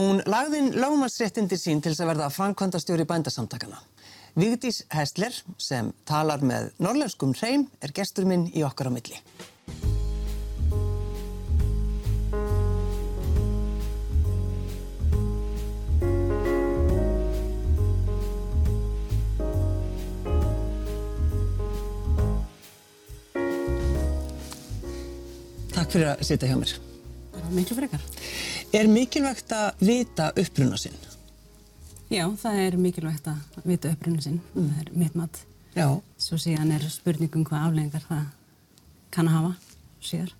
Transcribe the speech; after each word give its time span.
Hún 0.00 0.22
lagðinn 0.24 0.70
lágmarsréttindir 0.80 1.58
sín 1.60 1.82
til 1.84 1.90
þess 1.92 2.00
að 2.00 2.08
verða 2.14 2.28
framkvæmdastjóri 2.32 3.04
bændasamtakana. 3.04 3.82
Vigdís 4.32 4.78
Hestler, 4.96 5.34
sem 5.60 5.90
talar 6.08 6.40
með 6.40 6.70
norrlenskum 6.80 7.34
hreim, 7.36 7.66
er 7.84 7.92
gestur 7.92 8.24
minn 8.24 8.46
í 8.56 8.64
okkar 8.64 8.88
á 8.88 8.92
milli. 8.96 9.20
Takk 25.76 25.92
fyrir 25.92 26.14
að 26.14 26.24
sitja 26.24 26.48
hjá 26.48 26.56
mér. 26.56 26.78
Miklu 27.50 27.76
frekar. 27.76 28.00
Er 28.70 28.86
mikilvægt 28.86 29.50
að 29.50 29.80
vita 29.82 30.28
uppruna 30.38 30.76
sinn? 30.78 30.94
Já, 32.06 32.22
það 32.38 32.58
er 32.62 32.76
mikilvægt 32.78 33.26
að 33.26 33.64
vita 33.66 33.90
uppruna 33.90 34.22
sinn. 34.22 34.36
Það 34.54 34.76
er 34.84 34.92
mitt 34.94 35.16
mat. 35.18 35.40
Já. 35.74 35.88
Svo 36.22 36.38
síðan 36.38 36.70
er 36.76 36.84
spurningum 36.86 37.42
hvað 37.48 37.64
afleggingar 37.66 38.06
það 38.06 38.22
kann 39.10 39.30
að 39.32 39.36
hafa 39.40 39.50
síðar. 40.06 40.32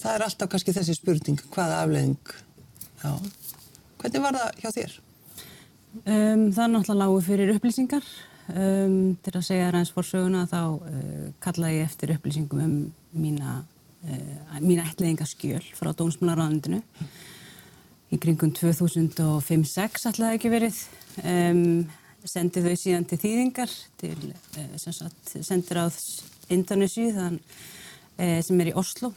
Það 0.00 0.16
er 0.16 0.26
alltaf 0.26 0.50
kannski 0.50 0.74
þessi 0.74 0.98
spurning, 0.98 1.46
hvaða 1.54 1.78
afleðing? 1.84 2.34
Já. 3.04 3.14
Hvernig 4.02 4.26
var 4.26 4.40
það 4.40 4.60
hjá 4.64 4.70
þér? 4.80 5.00
Um, 6.02 6.46
það 6.50 6.62
er 6.66 6.72
náttúrulega 6.74 7.00
lágu 7.04 7.24
fyrir 7.30 7.56
upplýsingar. 7.56 8.12
Um, 8.50 9.00
til 9.22 9.36
að 9.38 9.44
segja 9.46 9.70
ræðins 9.70 9.94
fórsöguna 9.94 10.48
þá 10.50 10.62
uh, 10.66 11.26
kallaði 11.44 11.78
ég 11.78 11.92
eftir 11.92 12.16
upplýsingum 12.16 12.64
um 12.66 12.78
mína, 13.14 13.60
uh, 14.02 14.56
mína 14.58 14.88
ætliðingaskjöl 14.90 15.62
frá 15.78 15.94
Dómsmálaráðundinu. 15.94 16.82
Í 18.12 18.18
kringum 18.20 18.52
2005-06 18.52 20.08
ætlaði 20.10 20.36
ekki 20.36 20.52
verið. 20.52 20.78
Um, 21.24 21.62
sendi 22.28 22.62
þau 22.62 22.74
síðan 22.78 23.06
til 23.08 23.18
þýðingar 23.18 23.72
til 24.00 24.14
uh, 24.30 24.76
sem 24.78 24.94
sagt, 24.94 25.32
sendir 25.42 25.80
á 25.80 25.86
Indonési 26.52 27.08
uh, 27.10 27.32
sem 28.16 28.62
er 28.62 28.70
í 28.70 28.76
Oslo 28.78 29.10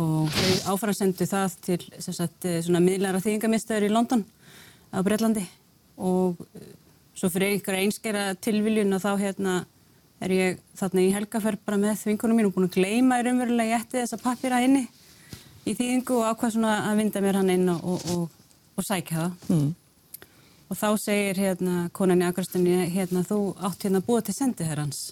og 0.00 0.32
þau 0.32 0.74
áfram 0.74 0.96
sendu 0.96 1.26
það 1.28 1.58
til 1.66 1.78
sagt, 2.00 2.46
uh, 2.46 2.58
svona 2.64 2.82
miðlæra 2.84 3.20
þýðingarmistöður 3.24 3.88
í 3.88 3.92
London 3.92 4.24
á 4.94 5.02
Breitlandi 5.04 5.44
og 5.96 6.40
svo 7.16 7.30
fyrir 7.32 7.58
ykkur 7.58 7.80
einskera 7.80 8.28
tilviljun 8.40 8.96
og 8.96 9.02
þá 9.04 9.12
hérna 9.20 9.56
er 10.24 10.32
ég 10.32 10.62
þarna 10.78 11.04
í 11.04 11.12
helgaferð 11.12 11.64
bara 11.66 11.80
með 11.80 12.06
vinkunum 12.08 12.38
mín 12.40 12.48
og 12.48 12.54
búin 12.56 12.70
að 12.70 12.78
gleyma 12.78 13.20
í 13.20 13.26
raunverulega 13.26 13.74
ég 13.74 13.84
ætti 13.84 14.00
þessa 14.00 14.20
pappira 14.22 14.62
inni 14.64 14.86
í 15.66 15.74
þýðingu 15.74 16.20
og 16.20 16.30
ákvað 16.30 16.54
svona 16.56 16.76
að 16.86 17.02
vinda 17.02 17.22
mér 17.24 17.40
hann 17.40 17.52
inn 17.52 17.68
og, 17.72 17.84
og, 17.84 18.06
og, 18.14 18.56
og 18.78 18.86
sækja 18.86 19.18
það. 19.18 19.52
Mm. 19.52 19.68
Og 20.66 20.78
þá 20.80 20.88
segir 20.98 21.38
hérna 21.38 21.76
konan 21.94 22.22
í 22.24 22.26
akkurstunni 22.26 22.88
hérna 22.94 23.22
þú 23.26 23.40
átt 23.68 23.86
hérna 23.86 24.02
að 24.02 24.08
búa 24.08 24.24
til 24.26 24.34
sendiherrans 24.34 25.04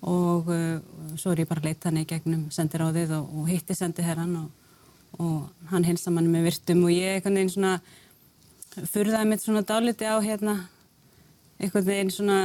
og 0.00 0.48
uh, 0.48 0.78
svo 1.20 1.34
er 1.34 1.42
ég 1.42 1.48
bara 1.50 1.60
að 1.60 1.70
leita 1.70 1.90
hann 1.90 2.00
í 2.00 2.06
gegnum 2.08 2.46
sendiráðið 2.54 3.12
og, 3.18 3.32
og 3.36 3.48
hitti 3.50 3.76
sendiherran 3.76 4.36
og, 4.40 4.76
og 5.20 5.72
hann 5.72 5.84
hilsa 5.84 6.12
manni 6.14 6.32
með 6.32 6.48
virtum 6.48 6.86
og 6.86 6.94
ég 6.94 7.18
einhvern 7.18 7.36
veginn 7.36 7.52
svona 7.52 7.74
furðaði 8.88 9.28
mitt 9.28 9.44
svona 9.44 9.64
dáliti 9.66 10.08
á 10.08 10.16
hérna 10.24 10.56
einhvern 11.60 11.88
veginn 11.90 12.14
svona 12.14 12.38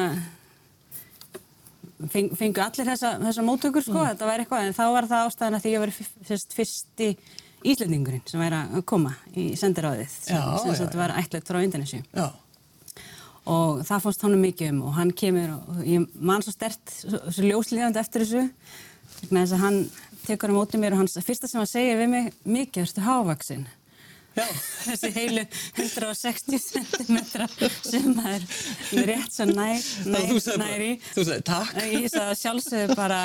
feng, 2.11 2.29
fengu 2.37 2.61
allir 2.63 2.87
þessa, 2.89 3.15
þessa 3.23 3.43
móttökur 3.45 3.83
sko, 3.85 4.03
þetta 4.05 4.29
væri 4.29 4.45
eitthvað 4.45 4.67
en 4.69 4.77
þá 4.77 4.85
var 4.95 5.09
það 5.09 5.27
ástæðan 5.29 5.57
að 5.57 5.65
því 5.65 5.73
ég 5.73 5.83
var 5.83 5.93
fyrst, 6.29 6.55
fyrsti 6.57 7.09
Íslandingurinn 7.65 8.25
sem 8.29 8.41
væri 8.41 8.59
að 8.61 8.83
koma 8.89 9.13
í 9.33 9.51
sendiráðið 9.57 10.09
sem, 10.11 10.35
Já, 10.35 10.41
sem 10.61 10.73
já, 10.73 10.79
þetta 10.83 10.99
var 11.01 11.15
ætlet 11.21 11.49
frá 11.49 11.61
Indonési 11.65 12.01
Já. 12.13 12.27
og 13.45 13.81
það 13.87 14.03
fannst 14.05 14.25
honum 14.27 14.43
mikið 14.45 14.73
um 14.73 14.83
og 14.89 14.97
hann 14.99 15.13
kemur 15.17 15.55
og 15.57 15.79
ég 15.85 16.05
man 16.19 16.45
svo 16.45 16.53
stert 16.53 16.93
svo, 16.93 17.21
svo 17.29 17.47
ljóslíðandi 17.47 18.01
eftir 18.01 18.25
þessu 18.25 18.45
þess 19.31 19.55
að 19.55 19.63
hann 19.63 19.79
tekur 20.25 20.53
á 20.53 20.57
mótið 20.57 20.81
mér 20.83 20.95
og 20.97 21.03
hans 21.03 21.17
fyrsta 21.25 21.49
sem 21.49 21.61
hann 21.61 21.69
segir 21.69 21.99
við 22.01 22.13
mig 22.13 22.31
mikið 22.45 22.85
erstu 22.85 23.05
hávaksinn 23.05 23.65
Já. 23.65 23.84
Þessi 24.35 25.11
heilu 25.15 25.43
160 25.79 26.59
cm 26.59 27.17
sem 27.85 28.11
er 28.25 28.45
rétt 29.07 29.31
svo 29.35 29.47
nær, 29.49 29.79
nær, 30.05 30.27
þú 30.29 30.39
sagði 30.43 30.57
bara- 30.59 30.69
nær 30.69 30.83
í 30.85 30.91
þú 31.15 31.25
sagði 31.29 31.45
takk. 31.49 31.73
ég 31.93 32.07
sagði 32.13 32.37
sjálfsögðu 32.41 32.97
bara 32.99 33.21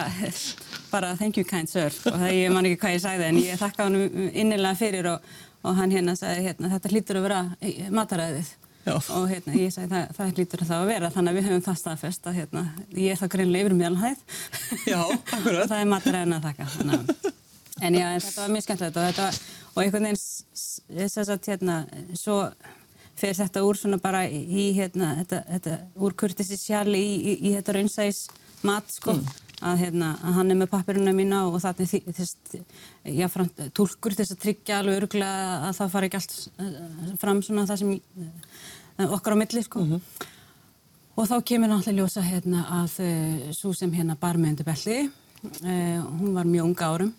bara 0.91 1.13
thank 1.21 1.37
you 1.41 1.45
kind 1.45 1.71
sir 1.71 1.91
og 2.07 2.17
það 2.21 2.33
ég 2.39 2.55
man 2.55 2.67
ekki 2.71 2.81
hvað 2.85 2.97
ég 2.97 3.05
sagði 3.05 3.29
en 3.33 3.43
ég 3.43 3.61
þakka 3.61 3.87
hann 3.89 4.31
innilega 4.31 4.79
fyrir 4.81 5.11
og, 5.17 5.29
og 5.67 5.77
hann 5.81 5.91
hérna 5.95 6.17
sagði 6.19 6.47
hérna, 6.49 6.73
þetta 6.77 6.93
hlýtur 6.95 7.21
að 7.21 7.27
vera 7.29 7.43
mataræðið 8.01 8.57
Já. 8.81 8.95
og 8.97 9.27
hérna, 9.29 9.53
ég 9.61 9.75
sagði 9.75 9.91
það, 9.93 10.15
það 10.17 10.31
hlýtur 10.39 10.63
að 10.65 10.71
það 10.71 10.79
að 10.81 10.89
vera 10.95 11.11
þannig 11.13 11.31
að 11.31 11.37
við 11.37 11.49
höfum 11.51 11.65
það 11.67 11.81
staðfest 11.83 12.29
að 12.31 12.39
hérna, 12.41 12.63
ég 12.97 13.11
er 13.13 13.19
það 13.21 13.33
greinlega 13.35 13.67
yfir 13.67 13.77
akkurat. 15.35 15.61
og 15.61 15.69
það 15.69 15.77
er 15.83 15.91
mataræðin 15.93 16.37
að 16.39 16.47
þakka 16.49 16.69
þannig 16.79 16.95
að 16.97 17.35
En 17.81 17.95
já, 17.95 18.07
en 18.11 18.21
þetta 18.21 18.43
var 18.43 18.53
mjög 18.53 18.67
skemmtilegt 18.67 18.99
og 18.99 19.09
þetta 19.09 19.27
var, 19.27 19.41
og 19.71 19.83
einhvern 19.85 20.09
veginn, 20.09 20.23
þess 21.01 21.21
að 21.23 21.51
hérna, 21.53 21.77
svo 22.19 22.39
fer 23.21 23.37
þetta 23.37 23.63
úr 23.67 23.79
svona 23.79 24.01
bara 24.03 24.25
í, 24.29 24.71
hérna, 24.77 25.13
þetta, 25.21 25.43
þetta, 25.55 25.77
úr 26.01 26.17
kurtissi 26.19 26.59
sjali 26.61 27.01
í, 27.01 27.15
í, 27.21 27.37
í 27.49 27.55
þetta 27.57 27.77
raunsæs 27.77 28.25
mat, 28.67 28.91
sko, 28.93 29.15
að, 29.61 29.85
hérna, 29.85 30.15
að 30.25 30.37
hann 30.39 30.53
er 30.53 30.61
með 30.61 30.73
pappiruna 30.75 31.15
mína 31.17 31.45
og 31.49 31.61
það 31.63 31.85
er 31.85 32.11
þess, 32.19 32.59
já, 33.05 33.29
fram, 33.33 33.49
tólkur 33.77 34.17
þess 34.19 34.35
að 34.35 34.43
tryggja 34.45 34.81
alveg 34.81 35.01
öruglega 35.01 35.47
að 35.71 35.79
það 35.79 35.95
fari 35.95 36.11
ekki 36.11 36.21
allt 36.21 36.37
eh, 36.65 37.15
fram 37.23 37.41
svona 37.47 37.67
það 37.71 37.83
sem 37.83 37.95
eh, 37.97 39.09
okkar 39.09 39.37
á 39.37 39.41
milli, 39.41 39.65
sko. 39.65 39.87
Og 41.21 41.27
þá 41.29 41.35
kemur 41.45 41.69
náttúrulega 41.69 42.05
ljósa, 42.05 42.23
hérna, 42.25 42.63
að 42.81 43.01
uh, 43.05 43.49
svo 43.53 43.75
sem 43.77 43.91
hérna 43.93 44.15
bar 44.17 44.39
með 44.41 44.55
undir 44.55 44.69
belli, 44.69 45.01
uh, 45.51 45.99
hún 46.21 46.37
var 46.37 46.49
mjög 46.49 46.71
unga 46.71 46.93
árum 46.95 47.11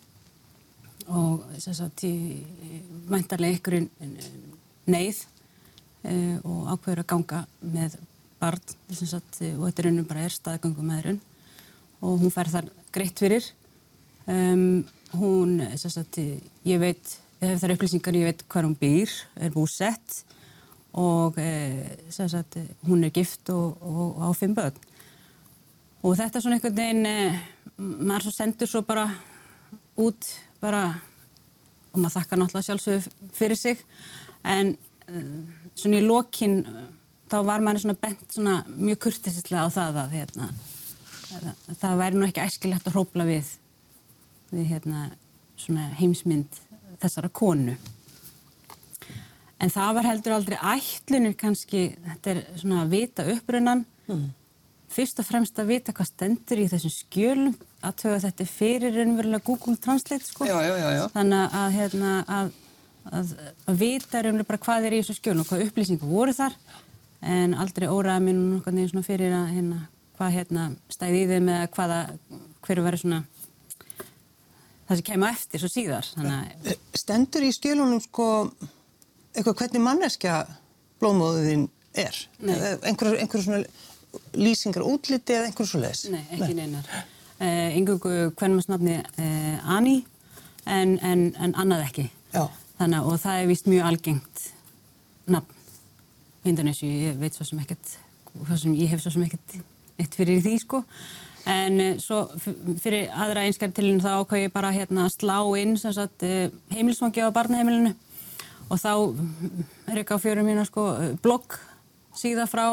og 1.08 1.44
þess 1.56 1.82
að 1.84 2.06
mæntarlega 3.10 3.58
ykkurinn 3.58 3.90
neyð 4.90 5.24
uh, 6.06 6.38
og 6.42 6.72
ákveður 6.74 7.02
að 7.02 7.10
ganga 7.12 7.42
með 7.60 7.98
barn 8.42 8.74
sagt, 8.90 9.38
og 9.54 9.66
þetta 9.68 9.82
er 9.82 9.88
raunum 9.88 10.08
bara 10.08 10.26
er 10.26 10.34
staðgangum 10.34 10.88
meðrun 10.90 11.20
og 12.02 12.22
hún 12.24 12.34
fær 12.34 12.50
þar 12.50 12.70
greitt 12.94 13.22
fyrir. 13.22 13.46
Um, 14.26 14.82
hún, 15.14 15.60
sagt, 15.78 16.18
ég 16.18 16.82
veit 16.82 17.16
ef 17.42 17.58
það 17.60 17.66
er 17.68 17.74
upplýsingar, 17.76 18.18
ég 18.18 18.28
veit 18.30 18.44
hvað 18.50 18.68
hún 18.68 18.78
býr 18.78 19.14
er 19.38 19.54
búsett. 19.54 20.22
Og 20.98 21.38
uh, 21.40 21.92
sagt, 22.10 22.58
hún 22.88 23.06
er 23.06 23.14
gift 23.14 23.50
og, 23.54 23.78
og, 23.80 24.18
og 24.18 24.26
á 24.26 24.30
fimm 24.36 24.56
börn. 24.58 24.78
Og 26.02 26.16
þetta 26.18 26.38
er 26.38 26.44
svona 26.44 26.58
einhvern 26.58 26.78
veginn 26.80 27.06
uh, 27.06 27.42
maður 27.78 28.26
svo 28.26 28.34
sendur 28.34 28.70
svo 28.70 28.82
bara 28.86 29.06
út 30.02 30.26
bara 30.62 30.82
og 31.92 32.00
maður 32.00 32.16
þakkar 32.16 32.40
náttúrulega 32.40 32.68
sjálfsögðu 32.70 33.30
fyrir 33.36 33.58
sig. 33.60 33.82
En 34.48 34.74
uh, 35.10 35.32
svona 35.76 36.00
í 36.00 36.06
lokin 36.06 36.60
uh, 36.64 36.84
þá 37.32 37.38
var 37.48 37.64
maður 37.64 37.86
svona 37.86 38.00
bent 38.02 38.28
svona 38.32 38.60
mjög 38.72 39.02
kurtisislega 39.06 39.66
á 39.68 39.74
það 39.74 40.00
að 40.02 40.14
hérna, 40.18 40.52
að, 41.36 41.50
það 41.80 41.98
væri 42.02 42.20
nú 42.20 42.28
ekki 42.28 42.46
æskilegt 42.46 42.88
að 42.88 42.96
hrópla 42.96 43.28
við 43.28 43.56
við 44.52 44.68
hérna 44.68 45.08
heimsmynd 45.96 46.60
þessara 47.00 47.30
konu. 47.32 47.76
En 49.62 49.70
það 49.70 49.96
var 49.96 50.08
heldur 50.10 50.34
aldrei 50.36 50.56
ætlunir 50.58 51.36
kannski 51.38 51.84
þetta 52.04 52.32
er 52.32 52.40
svona 52.58 52.82
að 52.82 52.94
vita 52.96 53.26
upprunnan 53.30 53.84
mm. 54.10 54.24
Fyrst 54.94 55.20
og 55.22 55.26
fremst 55.28 55.58
að 55.60 55.70
vita 55.72 55.94
hvað 55.96 56.10
stendur 56.10 56.60
í 56.62 56.68
þessum 56.70 56.92
skjölum 56.94 57.56
aðtöða 57.82 58.20
þetta 58.26 58.46
fyrir 58.50 58.96
raunverulega 58.96 59.46
Google 59.46 59.76
Translate 59.82 60.26
sko. 60.26 60.46
Já, 60.48 60.56
já, 60.62 60.74
já, 60.78 60.88
já. 60.98 61.02
Þannig 61.14 61.56
að, 61.58 61.68
hérna, 61.76 62.12
að, 62.38 62.52
að, 63.10 63.34
að 63.66 63.82
vita 63.82 64.22
raunverulega 64.22 64.50
bara 64.52 64.62
hvað 64.66 64.88
er 64.88 64.96
í 64.96 65.02
þessu 65.02 65.18
skjölun 65.18 65.44
og 65.44 65.50
hvað 65.50 65.66
upplýsingar 65.66 66.12
voru 66.12 66.36
þar 66.36 66.56
en 67.32 67.58
aldrei 67.62 67.88
óraða 67.88 68.22
mér 68.24 68.38
nú 68.38 68.56
nokkuð 68.56 68.80
svona 68.90 69.06
fyrir 69.06 69.34
að 69.36 69.52
hérna, 69.56 69.82
hvað 70.18 70.34
hérna, 70.36 70.68
stæði 70.90 71.20
í 71.22 71.28
þeim 71.30 71.52
eða 71.54 71.68
hvaða, 71.76 72.00
hverju 72.66 72.86
verið 72.86 73.04
svona 73.04 73.20
það 74.88 74.98
sem 74.98 75.06
kemur 75.06 75.32
eftir 75.32 75.62
svo 75.62 75.70
síðar. 75.70 76.08
Þannig... 76.16 76.72
Stendur 76.98 77.46
í 77.46 77.52
skjölunum 77.54 78.02
sko 78.02 78.26
eitthvað 79.32 79.62
hvernig 79.62 79.84
manneskja 79.86 80.42
blóðmóðuðin 81.00 81.68
er? 81.98 82.18
Einhverjum 82.42 83.22
einhver 83.22 83.44
svona 83.44 83.62
lýsingar 84.36 84.84
útliti 84.86 85.36
eða 85.36 85.48
einhverjum 85.48 85.70
svo 85.70 85.80
leiðis? 85.82 86.04
Nei, 86.12 86.22
ekki 86.34 86.50
Nei. 86.52 86.58
neinar. 86.62 86.90
Uh, 87.42 87.70
yngungu 87.78 88.12
hvernmarsnafni 88.38 88.98
uh, 89.02 89.74
Ani 89.76 89.98
en, 90.66 90.98
en, 91.02 91.24
en 91.42 91.56
annað 91.58 91.86
ekki. 91.88 92.06
Já. 92.34 92.46
Þannig 92.78 93.08
og 93.08 93.18
það 93.22 93.40
er 93.40 93.50
vist 93.50 93.68
mjög 93.70 93.88
algengt 93.90 94.44
nafn 95.32 95.58
í 96.42 96.52
Indonési. 96.52 96.92
Ég 97.08 97.18
veit 97.20 97.36
svo 97.36 97.46
sem 97.46 97.60
ekkert, 97.62 97.96
sem 98.58 98.78
ég 98.78 98.92
hef 98.92 99.02
svo 99.04 99.12
sem 99.14 99.26
ekkert 99.26 99.58
eitt 100.02 100.16
fyrir 100.18 100.42
því 100.44 100.54
sko. 100.62 100.82
En 101.50 101.82
uh, 101.82 101.92
svo 102.02 102.24
fyrir 102.82 103.10
aðra 103.10 103.46
einskjær 103.48 103.74
tilinu 103.74 104.04
þá 104.04 104.14
ákvað 104.20 104.46
ég 104.46 104.54
bara 104.54 104.72
hérna 104.74 105.08
að 105.08 105.16
slá 105.16 105.38
inn 105.58 105.76
sagt, 105.80 106.24
heimilisvangi 106.74 107.24
á 107.26 107.34
barnaheimilinu 107.34 107.96
og 108.72 108.80
þá 108.80 108.92
er 109.90 110.00
ekki 110.00 110.16
á 110.16 110.22
fjörum 110.22 110.46
mína 110.48 110.64
sko 110.64 110.86
blogg 111.24 111.58
síða 112.16 112.46
frá 112.48 112.66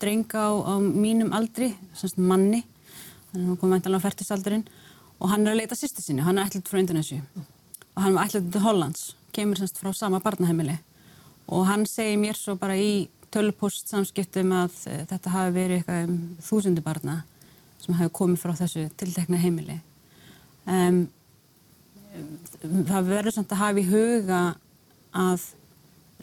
drenga 0.00 0.48
á, 0.48 0.50
á 0.54 0.74
mínum 0.80 1.32
aldri, 1.36 1.72
semst 1.96 2.18
manni, 2.18 2.64
hann 3.32 3.52
er 3.52 3.60
komið 3.60 3.74
mæntalega 3.76 4.02
á 4.02 4.06
færtisaldurinn 4.06 4.66
og 5.18 5.30
hann 5.32 5.46
er 5.46 5.54
að 5.54 5.62
leita 5.62 5.78
sýsti 5.78 6.04
sinni, 6.04 6.24
hann 6.26 6.38
er 6.38 6.48
ætlut 6.48 6.70
frá 6.70 6.80
Indonési 6.80 7.20
og 7.94 8.02
hann 8.02 8.14
var 8.16 8.28
ætlut 8.28 8.52
til 8.52 8.64
Hollands, 8.64 9.04
kemur 9.34 9.60
semst 9.60 9.80
frá 9.80 9.92
sama 9.96 10.20
barnaheimili 10.24 10.78
og 11.48 11.66
hann 11.68 11.86
segir 11.88 12.20
mér 12.20 12.36
svo 12.38 12.56
bara 12.60 12.76
í 12.76 13.08
tölpost 13.34 13.90
samskiptum 13.90 14.52
að 14.56 14.74
uh, 14.88 15.02
þetta 15.10 15.34
hafi 15.34 15.54
verið 15.56 15.80
eitthvað 15.80 16.08
um 16.08 16.16
þúsundu 16.44 16.84
barna 16.84 17.20
sem 17.82 17.96
hafi 17.98 18.14
komið 18.18 18.42
frá 18.42 18.54
þessu 18.58 18.88
tiltekna 18.98 19.38
heimili. 19.40 19.78
Um, 20.68 21.06
það 22.88 23.12
verður 23.12 23.36
samt 23.36 23.52
að 23.54 23.62
hafa 23.62 23.82
í 23.82 23.86
huga 23.88 24.40
að 25.14 25.44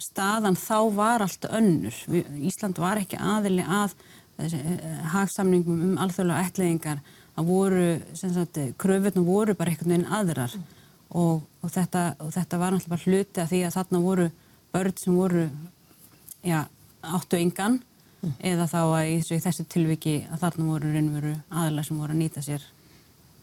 staðan 0.01 0.57
þá 0.59 0.77
var 0.95 1.23
allt 1.25 1.47
önnur. 1.49 1.97
Ísland 2.35 2.79
var 2.81 2.99
ekki 2.99 3.19
aðili 3.19 3.63
að 3.63 3.95
eh, 4.43 5.03
hagsamningum 5.13 5.83
um 5.89 5.99
alþjóðlega 6.03 6.49
ætlaðingar 6.49 7.03
að 7.35 7.49
voru, 7.49 7.87
sem 8.15 8.31
sagt, 8.35 8.59
kröfunum 8.79 9.27
voru 9.27 9.55
bara 9.57 9.71
einhvern 9.71 9.91
veginn 9.91 10.13
aðrar 10.17 10.53
mm. 10.55 10.67
og, 11.19 11.41
og, 11.61 11.71
þetta, 11.71 12.05
og 12.23 12.31
þetta 12.35 12.59
var 12.61 12.75
náttúrulega 12.75 12.93
bara 12.93 13.09
hluti 13.09 13.43
að 13.43 13.51
því 13.51 13.59
að 13.67 13.75
þarna 13.75 14.01
voru 14.05 14.29
börn 14.75 14.95
sem 14.99 15.17
voru, 15.19 15.43
já, 16.43 16.61
áttu 17.15 17.39
yngan 17.39 17.81
mm. 18.21 18.37
eða 18.51 18.69
þá 18.71 18.79
að 18.83 19.09
í 19.09 19.17
þessu, 19.19 19.41
þessu 19.47 19.67
tilviki 19.75 20.15
að 20.29 20.45
þarna 20.45 20.69
voru 20.71 20.93
reynveru 20.95 21.35
aðlar 21.51 21.87
sem 21.87 21.99
voru 21.99 22.15
að 22.15 22.23
nýta 22.23 22.43
sér 22.45 22.65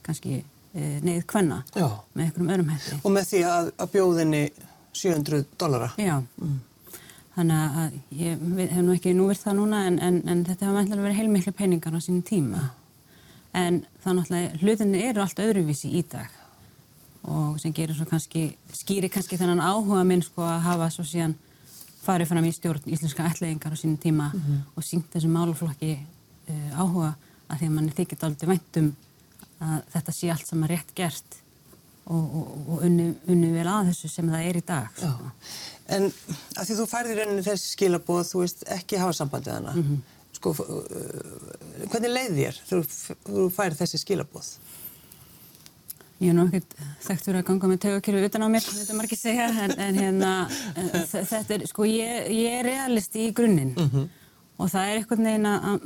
kannski 0.03 0.41
e, 0.41 0.89
neyð 1.05 1.25
kvenna 1.29 1.61
já. 1.71 1.87
með 2.13 2.25
einhverjum 2.25 2.53
örum 2.57 2.73
hætti. 2.73 2.99
Og 3.01 3.13
með 3.13 3.29
því 3.29 3.43
að, 3.49 3.73
að 3.77 3.93
bjóðinni 3.93 4.43
700 4.93 5.45
dollara. 5.59 5.89
Já, 5.97 6.21
mm. 6.41 6.59
þannig 7.35 7.79
að 7.83 7.97
ég 8.19 8.45
hef 8.61 8.83
nú 8.83 8.93
ekki 8.93 9.15
núvirt 9.17 9.43
það 9.43 9.59
núna 9.59 9.83
en, 9.89 9.99
en, 9.99 10.21
en 10.29 10.45
þetta 10.45 10.69
hafa 10.69 10.79
mætilega 10.79 11.07
verið 11.07 11.19
heilmiklu 11.21 11.53
peningar 11.57 11.97
á 11.97 11.99
sínum 12.01 12.23
tíma. 12.25 12.69
En 13.53 13.83
þannig 14.03 14.31
að 14.31 14.63
hlutinni 14.63 15.03
eru 15.09 15.21
allt 15.21 15.41
öðruvísi 15.41 15.91
í 15.93 16.05
dag 16.09 16.39
og 17.23 17.59
sem 17.61 17.71
gerir 17.71 17.95
svo 17.95 18.05
kannski, 18.09 18.49
skýri 18.75 19.09
kannski 19.11 19.37
þennan 19.39 19.63
áhuga 19.63 20.03
minn 20.07 20.23
sko 20.25 20.43
að 20.43 20.65
hafa 20.65 20.89
svo 20.91 21.05
síðan 21.07 21.37
farið 22.03 22.33
fram 22.33 22.47
í 22.47 22.51
stjórn 22.51 22.89
íslenska 22.91 23.29
ætlaðingar 23.29 23.75
á 23.75 23.77
sínum 23.79 23.97
tíma 23.97 24.31
mm 24.33 24.39
-hmm. 24.39 24.59
og 24.75 24.83
syngt 24.83 25.13
þessum 25.13 25.31
máluflokki 25.31 25.93
uh, 26.49 26.79
áhuga 26.79 27.13
að 27.47 27.57
því 27.59 27.65
að 27.65 27.75
mann 27.75 27.87
er 27.87 27.95
þykit 27.99 28.23
aldrei 28.23 28.49
væntum 28.49 28.95
að 29.59 29.79
þetta 29.93 30.11
sé 30.11 30.31
allt 30.31 30.47
saman 30.47 30.69
rétt 30.69 30.91
gert 30.95 31.42
og, 32.05 32.23
og, 32.23 32.47
og 32.67 32.81
unni, 32.87 33.11
unni 33.31 33.51
vel 33.53 33.67
að 33.69 33.91
þessu 33.91 34.11
sem 34.11 34.31
það 34.33 34.49
er 34.49 34.59
í 34.59 34.65
dag 34.67 34.97
sko. 34.97 35.31
En 35.93 36.09
að 36.09 36.67
því 36.67 36.77
þú 36.79 36.87
færðir 36.89 37.23
enni 37.25 37.45
þessi 37.45 37.73
skilabóð 37.73 38.29
þú 38.29 38.43
veist 38.43 38.63
ekki 38.75 38.99
hafa 39.01 39.15
sambandið 39.17 39.57
hana 39.57 39.73
mm 39.75 39.83
-hmm. 39.83 39.99
sko, 40.37 40.49
uh, 40.51 41.87
hvernig 41.91 42.13
leið 42.17 42.37
þér 42.39 42.61
þú 43.27 43.49
færð 43.55 43.83
þessi 43.83 44.01
skilabóð? 44.03 44.53
Ég 46.23 46.29
er 46.29 46.35
nú 46.37 46.45
ekkert 46.47 46.75
þekktur 47.03 47.35
að 47.35 47.45
ganga 47.47 47.67
með 47.67 47.79
tegakirfi 47.83 48.25
utan 48.25 48.45
á 48.45 48.47
mér, 48.47 48.61
þetta 48.61 48.93
maður 48.93 49.07
ekki 49.09 49.17
segja, 49.17 49.47
en, 49.63 49.71
en 49.79 49.95
hérna, 49.95 50.49
þetta 51.11 51.53
er, 51.53 51.67
sko, 51.67 51.83
ég, 51.83 52.29
ég 52.31 52.59
er 52.59 52.65
realist 52.65 53.15
í 53.15 53.31
grunninn 53.33 53.73
mm 53.75 53.89
-hmm. 53.89 54.05
og 54.57 54.69
það 54.69 54.89
er 54.89 54.95
einhvern 54.97 55.23
veginn 55.23 55.45
að 55.45 55.79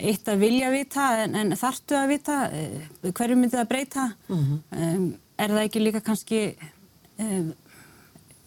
eitt 0.00 0.28
að 0.28 0.42
vilja 0.44 0.70
vita 0.72 1.06
en, 1.22 1.36
en 1.38 1.56
þartu 1.56 1.96
að 1.96 2.10
vita 2.12 2.38
eh, 2.52 2.88
hverju 3.10 3.36
myndi 3.38 3.56
það 3.56 3.70
breyta 3.70 4.06
mm 4.28 4.36
-hmm. 4.36 4.58
um, 4.96 5.06
er 5.38 5.54
það 5.54 5.64
ekki 5.64 5.84
líka 5.84 6.00
kannski 6.00 6.40
um, 7.18 7.54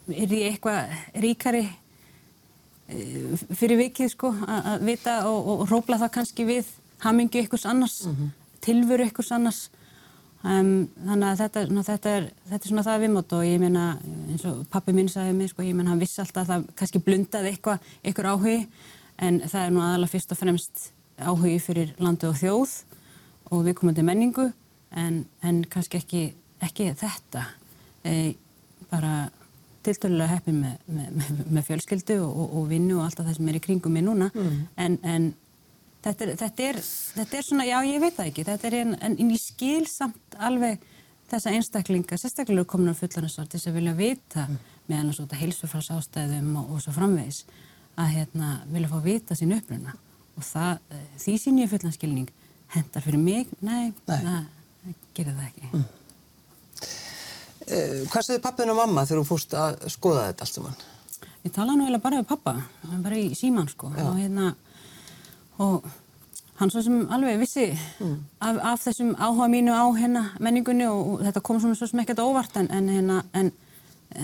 er 0.10 0.28
því 0.28 0.42
eitthvað 0.50 0.94
ríkari 1.26 1.66
um, 1.66 3.38
fyrir 3.56 3.78
vikið 3.78 4.14
sko 4.14 4.34
að 4.46 4.86
vita 4.86 5.24
og, 5.30 5.48
og, 5.48 5.66
rópla 5.70 5.98
það 5.98 6.16
kannski 6.20 6.46
við 6.46 6.70
hamingu 7.00 7.44
ykkurs 7.44 7.66
annars 7.66 8.06
mm 8.06 8.16
-hmm. 8.16 8.30
tilvöru 8.62 9.06
ykkurs 9.06 9.32
annars 9.32 9.70
þannig 10.42 11.28
að 11.28 11.38
þetta, 11.42 11.66
ná, 11.68 11.82
þetta, 11.84 12.10
er, 12.10 12.30
þetta 12.50 12.66
er 12.66 12.70
svona 12.70 12.84
það 12.84 13.02
viðmót 13.02 13.34
og 13.34 13.44
ég 13.44 13.60
meina 13.60 13.98
eins 14.32 14.46
og 14.46 14.62
pappi 14.72 14.94
minn 14.94 15.10
sagði 15.10 15.34
mig 15.34 15.50
sko 15.50 15.62
ég 15.64 15.76
meina 15.76 15.90
hann 15.90 16.00
vissi 16.00 16.22
alltaf 16.22 16.48
að 16.48 16.54
það 16.54 16.70
kannski 16.76 17.00
blundaði 17.00 17.52
eitthvað 17.52 17.80
ykkur 18.04 18.26
áhugi 18.26 18.68
en 19.18 19.42
það 19.42 19.66
er 19.66 19.72
nú 19.76 19.82
aðalega 19.84 20.14
fyrst 20.14 20.32
og 20.32 20.38
fremst 20.38 20.94
áhugi 21.20 21.58
fyrir 21.64 21.94
landu 22.02 22.30
og 22.30 22.38
þjóð 22.40 22.76
og 23.50 23.66
viðkomandi 23.66 24.06
menningu 24.06 24.50
en, 24.98 25.24
en 25.46 25.64
kannski 25.70 26.00
ekki, 26.02 26.24
ekki 26.66 26.92
þetta 26.98 27.46
e, 28.06 28.34
bara 28.90 29.30
tiltölulega 29.86 30.36
heppin 30.36 30.62
með, 30.64 30.80
með, 30.92 31.30
með 31.48 31.68
fjölskyldu 31.70 32.20
og, 32.26 32.42
og 32.60 32.66
vinnu 32.72 32.98
og 33.00 33.06
allt 33.08 33.22
það 33.22 33.38
sem 33.38 33.52
er 33.52 33.60
í 33.60 33.64
kringum 33.64 33.96
mig 33.96 34.06
núna 34.06 34.30
mm. 34.34 34.58
en, 34.86 34.98
en 35.04 35.30
þetta, 36.04 36.26
er, 36.26 36.34
þetta, 36.42 36.70
er, 36.70 36.82
þetta 37.20 37.40
er 37.40 37.48
svona, 37.48 37.68
já 37.70 37.78
ég 37.88 38.04
veit 38.04 38.18
það 38.18 38.32
ekki 38.32 38.48
þetta 38.50 38.70
er 38.72 38.78
en, 38.82 38.98
en 39.08 39.20
í 39.24 39.40
skil 39.42 39.86
samt 39.90 40.40
alveg 40.50 40.84
þessa 41.30 41.54
einstaklinga, 41.54 42.18
sérstaklega 42.18 42.68
komin 42.68 42.92
á 42.94 42.98
fullanarsvart 42.98 43.54
þess 43.54 43.70
að 43.70 43.80
vilja 43.80 43.96
vita 43.98 44.46
mm. 44.48 44.60
meðan 44.92 45.16
svona 45.16 45.40
heilsufrás 45.40 45.92
ástæðum 45.96 46.54
og, 46.60 46.76
og 46.76 46.84
svo 46.84 46.96
framvegis 46.96 47.44
að 48.00 48.14
hérna 48.18 48.54
vilja 48.70 48.92
fá 48.92 49.02
vita 49.06 49.38
sín 49.38 49.56
uppruna 49.56 49.96
og 50.40 50.46
það, 50.48 50.80
eh, 50.96 51.06
því 51.20 51.36
sín 51.44 51.60
ég 51.60 51.72
fullan 51.72 51.96
skilning 51.96 52.30
hendar 52.76 53.04
fyrir 53.04 53.22
mig, 53.22 53.50
nei, 53.66 53.92
nei. 54.08 54.20
það 54.24 54.94
gerir 55.18 55.36
það 55.36 55.48
ekki 55.50 55.70
mm. 55.70 55.88
eh, 57.68 57.96
Hvað 58.12 58.28
segði 58.28 58.44
pappin 58.46 58.74
og 58.74 58.80
mamma 58.80 59.06
þegar 59.06 59.24
þú 59.24 59.30
fórst 59.34 59.56
að 59.60 59.80
skoða 59.92 60.28
þetta 60.30 60.46
allt 60.46 60.60
saman? 60.60 60.84
Ég 61.44 61.56
talaði 61.56 61.80
nú 61.80 61.88
eiginlega 61.88 62.06
bara 62.06 62.22
við 62.22 62.30
pappa 62.30 62.56
bara 63.04 63.20
í 63.20 63.34
síman 63.38 63.72
sko 63.72 63.92
Já. 63.96 64.06
og 64.06 64.20
hérna 64.20 64.54
og 65.60 65.90
hann 66.60 66.72
svo 66.72 66.84
sem 66.84 67.02
alveg 67.16 67.40
vissi 67.40 67.68
mm. 67.72 68.16
af, 68.44 68.62
af 68.74 68.86
þessum 68.88 69.14
áhuga 69.16 69.48
mínu 69.52 69.76
á 69.76 69.86
hérna 69.96 70.24
menningunni 70.40 70.88
og, 70.88 71.00
og 71.16 71.26
þetta 71.28 71.44
kom 71.48 71.60
svona 71.64 71.80
svo 71.80 71.88
sem 71.90 72.04
ekkert 72.04 72.24
óvart 72.24 72.60
en, 72.60 72.72
en, 72.76 72.90
hérna, 72.92 73.22
en, 73.34 73.52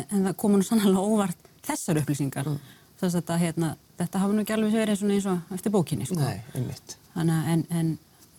en 0.06 0.29
það 0.29 0.38
kom 0.41 0.56
nú 0.56 0.68
sannlega 0.68 1.03
óvart 1.03 1.51
þessar 1.65 2.01
upplýsingar 2.03 2.50
mm. 2.51 2.59
Þess 3.06 3.31
að 3.36 3.42
hérna, 3.46 3.72
þetta 4.02 4.22
hafa 4.24 4.36
nú 4.36 4.44
ekki 4.44 4.56
alveg 4.56 4.78
verið 4.80 5.04
eins 5.16 5.28
og 5.31 5.56
eftir 5.56 5.74
bókinni 5.74 6.07
sko. 6.10 6.19
Nei, 6.19 6.42
einmitt. 6.57 6.98
Þannig 7.16 7.50
en, 7.54 7.66
en 7.80 7.92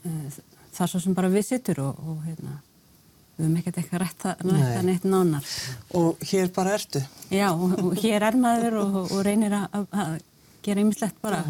uh, 0.04 0.38
það 0.76 0.84
er 0.86 0.92
svo 0.92 1.02
sem 1.06 1.16
bara 1.16 1.32
við 1.32 1.46
sittur 1.48 1.82
og, 1.86 2.00
og 2.04 2.22
hérna, 2.26 2.58
við 3.36 3.46
höfum 3.46 3.58
ekkert 3.62 3.80
eitthvað 3.82 4.04
rætt 4.04 4.28
að 4.32 4.86
neitt 4.86 5.08
nánar. 5.08 5.50
Og 6.00 6.24
hér 6.30 6.52
bara 6.56 6.76
ertu? 6.76 7.02
Já, 7.32 7.50
og, 7.52 7.76
og 7.82 8.00
hér 8.02 8.28
er 8.30 8.40
maður 8.40 8.80
og, 8.84 8.98
og 9.06 9.20
reynir 9.26 9.56
að 9.56 10.18
gera 10.64 10.82
ymmislegt 10.82 11.16
bara. 11.22 11.42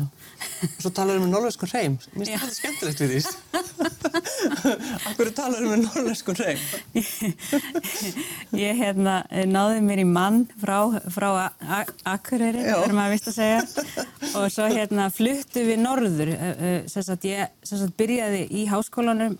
Svo 0.78 0.90
talar 0.94 1.18
um 1.20 1.28
norðlöskun 1.30 1.70
hreim. 1.70 1.96
Mér 2.14 2.30
finnst 2.30 2.44
þetta 2.44 2.56
skemmtilegt 2.56 3.02
við 3.02 3.12
því. 3.12 3.20
Akkur 5.10 5.30
talar 5.36 5.66
um 5.66 5.84
norðlöskun 5.84 6.38
hreim? 6.40 6.62
Ég 8.66 8.80
hérna, 8.80 9.18
náði 9.50 9.82
mér 9.86 10.02
í 10.02 10.06
mann 10.08 10.44
frá, 10.60 10.78
frá 11.12 11.28
Akureyri, 12.06 12.64
verður 12.66 12.96
maður 12.96 13.16
vist 13.16 13.30
að 13.32 13.38
segja. 13.40 13.60
Og 14.36 14.48
svo 14.54 14.70
hérna 14.72 15.10
fluttu 15.14 15.66
við 15.68 15.82
norður. 15.84 16.32
Sessat 16.92 17.28
ég 17.28 17.54
sessat 17.66 17.94
byrjaði 17.98 18.46
í 18.50 18.66
háskólanum, 18.70 19.38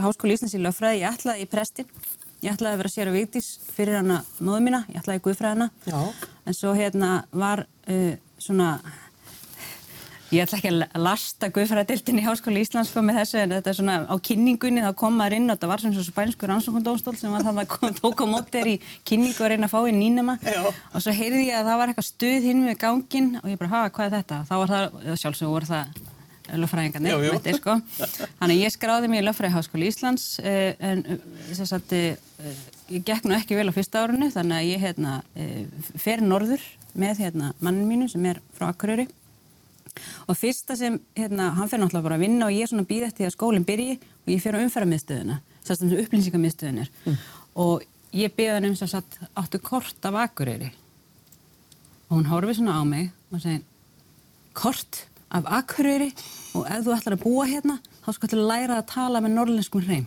háskóli 0.00 0.38
Íslands 0.38 0.56
í 0.56 0.62
löffræði. 0.64 1.04
Ég 1.04 1.20
ætlaði 1.20 1.46
í 1.46 1.50
prestin. 1.50 1.92
Ég 2.40 2.54
ætlaði 2.54 2.72
að 2.72 2.80
vera 2.80 2.90
sér 2.94 3.08
að 3.10 3.16
vitís 3.18 3.48
fyrir 3.74 3.98
hana 3.98 4.22
móðu 4.40 4.62
mína, 4.64 4.78
ég 4.88 5.02
ætlaði 5.02 5.20
í 5.20 5.24
Guðfræðina, 5.26 5.66
en 6.48 6.56
svo 6.56 6.72
hérna 6.72 7.10
var 7.36 7.66
uh, 7.66 8.14
svona 8.40 8.74
ég 10.30 10.44
ætla 10.44 10.58
ekki 10.60 10.70
að 10.70 11.02
lasta 11.02 11.48
Guðfræðadildin 11.50 12.20
í 12.20 12.24
Háskóli 12.24 12.62
Íslands 12.62 12.92
sko 12.92 13.02
með 13.02 13.18
þessu 13.20 13.40
en 13.40 13.54
þetta 13.56 13.72
er 13.72 13.78
svona 13.80 13.96
á 14.06 14.14
kynningunni 14.28 14.84
þá 14.84 14.90
kom 15.00 15.16
maður 15.18 15.36
inn 15.40 15.50
og 15.50 15.56
þetta 15.56 15.70
var 15.72 15.82
svona 15.82 15.96
svo 15.96 16.04
spænskur 16.06 16.52
ansókundónstól 16.54 17.16
sem 17.18 17.34
var 17.34 17.42
það 17.46 17.58
að 17.64 17.98
tóka 17.98 18.28
mótið 18.30 18.70
í 18.70 18.76
kynningu 19.10 19.42
og 19.42 19.50
reyna 19.50 19.66
að 19.66 19.74
fá 19.74 19.80
í 19.90 19.96
nýnema. 19.96 20.38
Og 20.94 21.02
svo 21.02 21.14
heyrði 21.16 21.48
ég 21.48 21.58
að 21.58 21.72
það 21.72 21.82
var 21.82 21.92
eitthvað 21.92 22.08
stuð 22.12 22.46
hinn 22.46 22.62
með 22.68 22.78
gangin 22.84 23.30
og 23.42 23.50
ég 23.50 23.60
bara 23.60 23.74
hafa 23.74 23.92
hvað 23.96 24.06
er 24.06 24.16
þetta? 24.20 24.40
Þá 24.46 24.54
var 24.62 24.74
það 24.74 25.20
sjálfsögur 25.24 25.54
voru 25.56 25.70
það 25.72 26.00
löffræðingarnir 26.50 27.56
sko. 27.58 27.76
þannig 28.40 28.64
ég 28.64 28.74
skráði 28.74 29.10
mér 29.10 29.22
í 29.22 29.26
Löffræði 29.28 29.54
Háskóli 29.54 29.90
Íslands 29.90 30.24
eh, 30.42 30.74
en 30.82 31.04
þess 31.50 31.76
að 31.76 31.94
ég 32.90 33.04
gekk 33.06 33.26
nú 33.28 33.36
ekki 33.36 33.56
vel 33.58 33.70
á 33.70 33.74
fyrsta 33.74 34.02
árunni 34.02 34.30
þannig 34.34 34.56
að 34.56 34.68
ég 34.68 34.84
hérna, 34.84 35.14
eh, 35.38 35.66
fer 35.96 36.22
norður 36.22 36.62
með 36.98 37.24
hérna, 37.24 37.52
mannin 37.60 37.88
mínu 37.88 38.08
sem 38.10 38.24
er 38.26 38.40
frá 38.56 38.68
Akureyri. 38.70 39.08
Og 40.28 40.36
fyrsta 40.38 40.76
sem, 40.76 40.98
hérna, 41.16 41.50
hann 41.54 41.68
fer 41.68 41.78
náttúrulega 41.78 42.06
bara 42.08 42.18
að 42.18 42.24
vinna 42.26 42.46
og 42.46 42.52
ég 42.52 42.62
er 42.62 42.70
svona 42.70 42.86
býð 42.86 43.06
eftir 43.08 43.26
að 43.26 43.36
skólinn 43.36 43.66
byrji 43.66 43.98
og 43.98 44.28
ég 44.32 44.42
fer 44.42 44.54
á 44.54 44.62
umferðarmiðstöðuna, 44.62 45.40
þess 45.66 45.82
að 45.82 45.96
upplýsingarmiðstöðunir 46.04 46.90
mm. 47.04 47.16
og 47.54 47.84
ég 48.12 48.34
beða 48.36 48.58
hann 48.58 48.70
um 48.70 48.76
þess 48.78 48.98
að 48.98 49.18
áttu 49.34 49.60
kort 49.62 50.04
af 50.06 50.14
Akureyri? 50.24 50.72
Og 52.08 52.18
hún 52.18 52.30
horfið 52.30 52.60
svona 52.60 52.78
á 52.78 52.82
mig 52.86 53.10
og 53.30 53.42
segir 53.42 53.62
kort 54.54 55.04
af 55.30 55.46
Akureyri? 55.60 56.10
Og 56.54 56.66
ef 56.66 56.86
þú 56.86 56.94
ætlar 56.96 57.18
að 57.18 57.24
búa 57.26 57.46
hérna 57.46 57.78
þá 58.00 58.08
ætlar 58.14 58.40
að 58.40 58.50
læra 58.50 58.78
að 58.80 58.88
tala 58.90 59.22
með 59.22 59.36
norrlenskum 59.36 59.84
hreim 59.84 60.06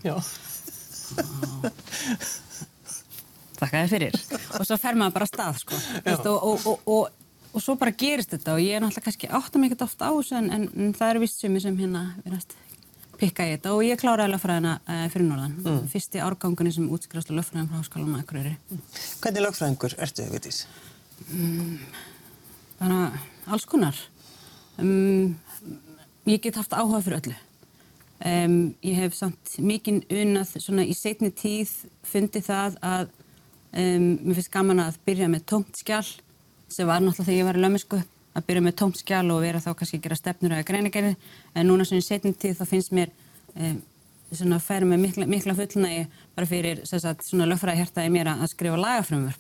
þakka 3.63 3.84
þér 3.84 3.93
fyrir. 3.93 4.17
Og 4.60 4.67
svo 4.67 4.77
fer 4.82 5.00
maður 5.00 5.15
bara 5.17 5.27
að 5.27 5.34
stað 5.34 5.62
sko. 5.63 5.79
Vist, 6.05 6.27
og, 6.29 6.50
og, 6.50 6.67
og, 6.67 6.91
og, 6.98 7.48
og 7.53 7.63
svo 7.63 7.77
bara 7.79 7.96
gerist 8.03 8.36
þetta 8.36 8.58
og 8.58 8.62
ég 8.63 8.77
er 8.77 8.84
náttúrulega 8.84 9.08
kannski 9.08 9.32
áttam 9.39 9.65
ekkert 9.67 9.88
ofta 9.88 10.10
á 10.10 10.12
þessu 10.13 10.38
en, 10.39 10.51
en, 10.53 10.67
en 10.77 10.93
það 10.98 11.15
eru 11.15 11.24
vist 11.25 11.41
sumi 11.41 11.63
sem 11.63 11.79
hérna 11.79 12.05
verðast 12.25 12.55
pikka 13.20 13.46
í 13.48 13.53
þetta. 13.55 13.74
Og 13.75 13.84
ég 13.86 14.00
kláraði 14.01 14.34
lögfræðina 14.34 14.74
uh, 14.82 15.03
fyrir 15.13 15.27
norðan. 15.27 15.55
Mm. 15.62 15.84
fyrsti 15.91 16.24
árgangunni 16.24 16.74
sem 16.75 16.89
útskrifast 16.91 17.32
á 17.32 17.38
lögfræðin 17.38 17.70
frá 17.70 17.79
háskólanum 17.79 18.17
að 18.17 18.25
Akureyri. 18.25 18.55
Hvernig 19.24 19.46
lögfræðingur 19.48 19.96
ertu, 20.03 20.27
Vitís? 20.34 20.63
Mm, 21.29 21.79
bara 22.82 23.00
alls 23.48 23.67
konar. 23.70 23.98
Um, 24.82 25.36
ég 26.27 26.41
get 26.43 26.60
haft 26.60 26.74
áhuga 26.75 27.03
fyrir 27.05 27.22
öllu. 27.22 27.39
Um, 28.24 28.58
ég 28.86 29.01
hef 29.03 29.17
samt 29.17 29.58
mikinn 29.60 30.03
unnað 30.08 30.55
svona 30.63 30.86
í 30.88 30.93
setni 30.96 31.32
tíð 31.36 31.72
fundið 32.08 32.48
það 32.48 32.77
að 32.88 33.10
um, 33.74 34.10
mér 34.24 34.38
finnst 34.39 34.53
gaman 34.53 34.84
að 34.84 35.00
byrja 35.08 35.30
með 35.32 35.46
tómt 35.51 35.80
skjál 35.80 36.06
sem 36.72 36.89
var 36.89 37.01
náttúrulega 37.01 37.30
þegar 37.30 37.39
ég 37.39 37.48
var 37.50 37.60
í 37.60 37.63
lömmisku 37.63 38.01
að 38.34 38.46
byrja 38.48 38.65
með 38.65 38.77
tómt 38.82 39.00
skjál 39.01 39.25
og 39.34 39.42
vera 39.44 39.62
þá 39.62 39.72
kannski 39.77 40.00
að 40.00 40.06
gera 40.08 40.20
stefnur 40.20 40.56
eða 40.56 40.68
greinagerði 40.70 41.15
en 41.53 41.70
núna 41.70 41.86
svona 41.86 42.01
í 42.01 42.08
setni 42.08 42.34
tíð 42.34 42.58
þá 42.62 42.65
finnst 42.70 42.94
mér 42.96 43.12
um, 43.53 43.82
svona 44.34 44.58
að 44.58 44.68
færa 44.68 44.89
mig 44.89 45.01
mikla, 45.01 45.27
mikla 45.30 45.56
fullnægi 45.58 46.06
bara 46.36 46.50
fyrir 46.50 46.82
sagt, 46.89 47.27
svona 47.27 47.48
lögfræði 47.50 47.84
hértaði 47.84 48.13
mér 48.13 48.32
að 48.34 48.48
skrifa 48.53 48.80
lagafrömmur 48.80 49.38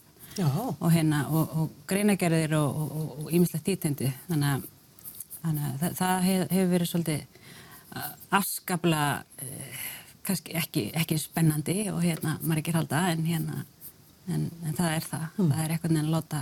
og 0.79 0.89
hérna 0.93 1.25
og, 1.29 1.57
og 1.57 1.73
greinagerðir 1.89 2.55
og 2.57 3.29
ímislegt 3.33 3.65
títendi 3.67 4.09
þannig 4.27 4.67
þannig 5.43 5.65
að 5.67 5.81
það, 5.81 5.97
það 5.99 6.23
hef, 6.27 6.45
hefur 6.53 6.71
verið 6.71 6.91
svolítið 6.91 7.25
afskapla 8.33 9.03
uh, 9.21 9.83
kannski 10.23 10.55
ekki, 10.57 10.87
ekki 10.97 11.19
spennandi 11.21 11.77
og 11.91 12.01
hérna 12.03 12.37
maður 12.41 12.63
ekki 12.63 12.75
halda 12.77 13.03
en 13.11 13.25
hérna 13.27 13.63
en, 14.31 14.49
en 14.63 14.75
það 14.77 14.97
er 14.97 15.07
það, 15.07 15.25
mm. 15.37 15.53
það 15.53 15.63
er 15.63 15.75
eitthvað 15.75 15.93
en 15.93 16.01
að 16.03 16.11
láta 16.13 16.41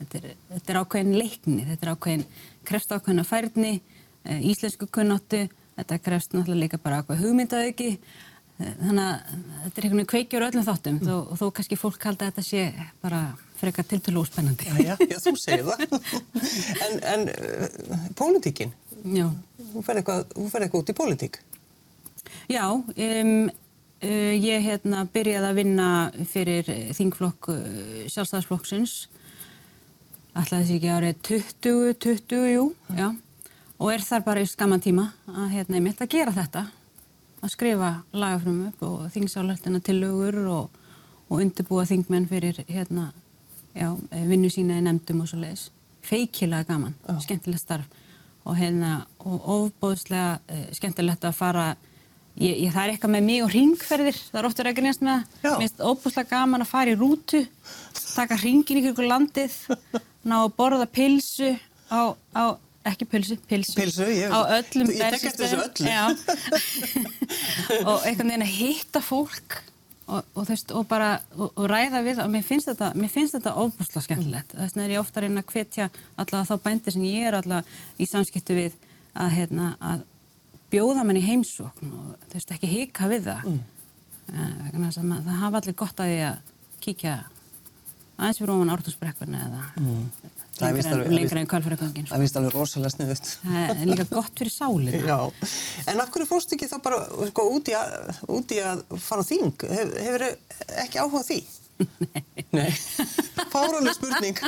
þetta 0.00 0.20
er, 0.20 0.36
þetta 0.54 0.74
er 0.74 0.80
ákveðin 0.82 1.18
leikni, 1.18 1.64
þetta 1.70 1.86
er 1.86 1.92
ákveðin 1.94 2.26
krefst 2.68 2.94
ákveðin 2.94 3.24
að 3.24 3.30
færni, 3.30 3.72
uh, 3.78 4.40
íslensku 4.52 4.90
kunnáttu, 4.92 5.46
þetta 5.78 6.02
krefst 6.02 6.36
náttúrulega 6.36 6.66
líka 6.66 6.82
bara 6.82 7.02
ákveð 7.02 7.24
hugmyndaauki 7.26 7.96
þannig 8.62 9.02
að 9.02 9.14
þetta 9.32 9.80
er 9.80 9.86
einhvern 9.86 9.98
veginn 9.98 10.10
kveikjur 10.12 10.44
öllum 10.46 10.66
þáttum 10.66 10.98
mm. 11.00 11.14
og 11.32 11.38
þó 11.40 11.46
kannski 11.56 11.78
fólk 11.80 12.04
halda 12.06 12.28
að 12.28 12.32
þetta 12.32 12.44
sé 12.46 12.88
bara 13.02 13.22
frekar 13.62 13.86
tiltölu 13.86 14.22
og 14.22 14.28
spennandi. 14.28 14.66
Já, 14.66 14.74
já, 14.82 14.94
já, 15.06 15.18
þú 15.22 15.32
segir 15.38 15.64
það. 15.68 15.82
en 16.86 16.96
en 17.12 17.24
uh, 17.30 18.06
pólitíkin, 18.18 18.74
þú 19.02 19.82
fer 19.86 20.00
eitthvað, 20.00 20.24
eitthvað 20.34 20.78
út 20.80 20.92
í 20.92 20.96
pólitík? 20.98 21.38
Já, 22.50 22.64
um, 22.72 23.50
ég 24.02 24.64
hérna 24.66 25.04
byrjaði 25.12 25.48
að 25.48 25.58
vinna 25.60 25.88
fyrir 26.26 26.68
þingflokk 26.96 27.48
uh, 27.52 27.58
sjálfstæðarsflokksins, 28.10 28.94
alltaf 30.34 30.62
þessi 30.62 30.78
ekki 30.78 30.90
árið 30.90 31.20
20, 31.28 31.92
20, 32.02 32.46
jú, 32.50 32.64
mm. 32.88 32.98
já, 32.98 33.08
og 33.78 33.92
er 33.92 34.06
þar 34.06 34.24
bara 34.26 34.42
í 34.42 34.48
skamman 34.50 34.82
tíma 34.82 35.10
að 35.30 35.52
hérna 35.56 35.78
ég 35.78 35.84
mitt 35.86 36.02
að 36.02 36.14
gera 36.16 36.34
þetta 36.34 36.64
að 37.42 37.52
skrifa 37.54 37.92
lagafrum 38.14 38.64
upp 38.68 38.82
og 38.86 39.04
þingsálartina 39.14 39.82
til 39.82 39.98
lögur 40.02 40.40
og, 40.50 40.82
og 41.28 41.42
undirbúa 41.42 41.86
þingmenn 41.86 42.28
fyrir 42.30 42.58
hérna, 42.68 43.10
já, 43.74 43.88
vinnu 44.10 44.50
sína 44.50 44.78
í 44.78 44.84
nefndum 44.86 45.24
og 45.24 45.30
svo 45.30 45.40
leiðis. 45.42 45.68
Feikilega 46.02 46.66
gaman, 46.70 46.94
oh. 47.06 47.18
skemmtilegt 47.22 47.62
starf 47.62 47.98
og 48.42 48.58
hérna, 48.58 49.04
og 49.22 49.44
ofbóðslega 49.46 50.72
skemmtilegt 50.74 51.22
að 51.26 51.36
fara 51.38 51.66
ég, 52.40 52.56
ég, 52.64 52.72
það 52.72 52.82
er 52.82 52.92
eitthvað 52.94 53.14
með 53.14 53.24
mig 53.28 53.44
og 53.44 53.52
ringferðir 53.52 54.18
það 54.18 54.40
er 54.40 54.48
ofta 54.48 54.66
reyngar 54.66 54.86
nýjast 54.86 55.04
með 55.04 55.14
það. 55.14 55.46
Mér 55.46 55.62
finnst 55.62 55.86
ofbóðslega 55.90 56.32
gaman 56.32 56.64
að 56.64 56.72
fara 56.72 56.92
í 56.92 56.98
rútu 56.98 57.42
taka 58.12 58.38
ringin 58.40 58.82
ykkur 58.82 59.08
landið 59.10 59.56
ná 60.28 60.36
að 60.42 60.52
borða 60.58 60.86
pilsu 60.90 61.50
á, 61.92 62.14
á 62.36 62.44
ekki 62.88 63.06
pilsu, 63.08 63.36
pilsu, 63.48 63.74
pilsu 63.78 64.06
ég, 64.10 64.32
á 64.32 64.40
öllum 64.58 64.90
ég 64.90 65.12
tek 65.14 65.28
eftir 65.30 65.46
þessu 65.46 65.58
öllu. 65.66 65.90
Og 67.90 68.08
einhvern 68.08 68.32
veginn 68.32 68.46
að 68.46 68.56
hitta 68.56 69.02
fólk 69.04 69.60
og, 70.12 70.24
og, 70.34 70.46
veist, 70.48 70.72
og 70.74 70.86
bara 70.90 71.12
og, 71.36 71.60
ræða 71.70 72.02
við 72.04 72.22
og 72.24 72.30
mér 72.32 72.44
finnst 72.44 72.70
þetta, 72.72 72.90
þetta 72.92 73.54
óbúslega 73.54 74.04
skemmtilegt. 74.06 74.54
Þess 74.56 74.74
vegna 74.74 74.86
er 74.86 74.94
ég 74.96 75.02
ofta 75.02 75.20
að 75.20 75.28
reyna 75.28 75.44
að 75.44 75.52
hvetja 75.54 75.90
alla 76.20 76.42
þá 76.48 76.54
bændir 76.64 76.96
sem 76.96 77.06
ég 77.06 77.28
er 77.30 77.38
alla 77.38 77.62
í 77.96 78.08
samskiptu 78.08 78.56
við 78.58 78.74
að, 79.12 79.30
hérna, 79.36 79.68
að 79.80 80.02
bjóða 80.72 81.04
mann 81.06 81.20
í 81.20 81.26
heimsókn 81.26 81.92
og 81.92 82.26
þú 82.26 82.38
veist 82.38 82.54
ekki 82.56 82.72
hika 82.72 83.10
við 83.12 83.28
það 83.30 83.48
mm. 83.52 83.60
uh, 84.32 84.88
það 84.96 85.32
hafa 85.44 85.62
allir 85.62 85.78
gott 85.84 86.02
að 86.02 86.12
því 86.12 86.20
að 86.30 86.52
kíkja 86.82 87.16
aðeins 88.18 88.40
fyrir 88.42 88.54
ofan 88.56 88.74
ártúsbrekkurna 88.76 89.46
eða 89.48 89.66
mm 89.80 90.32
lengra 90.62 91.40
en 91.40 91.48
kvalfæragangin. 91.48 92.06
Það 92.10 92.22
finnst 92.22 92.36
alveg 92.38 92.54
rosalega 92.54 92.92
sniðut. 92.92 93.30
Það 93.42 93.72
er 93.72 93.88
líka 93.88 94.06
gott 94.10 94.38
fyrir 94.38 94.52
sálina. 94.52 95.00
Já, 95.12 95.18
en 95.88 96.02
af 96.02 96.12
hverju 96.12 96.28
fórst 96.28 96.54
ekki 96.56 96.68
þá 96.70 96.76
bara 96.84 97.00
sko, 97.30 97.48
út, 97.56 97.72
í 97.72 97.76
að, 97.78 98.22
út 98.28 98.54
að 98.60 98.84
fara 99.02 99.24
á 99.24 99.26
þing? 99.26 99.66
Hef, 99.72 99.96
hefur 100.06 100.26
ekki 100.84 101.02
áhuga 101.02 101.24
því? 101.26 101.40
Nei. 102.12 102.22
Nei. 102.52 102.68
Fáraleg 103.50 103.96
spurning. 103.96 104.42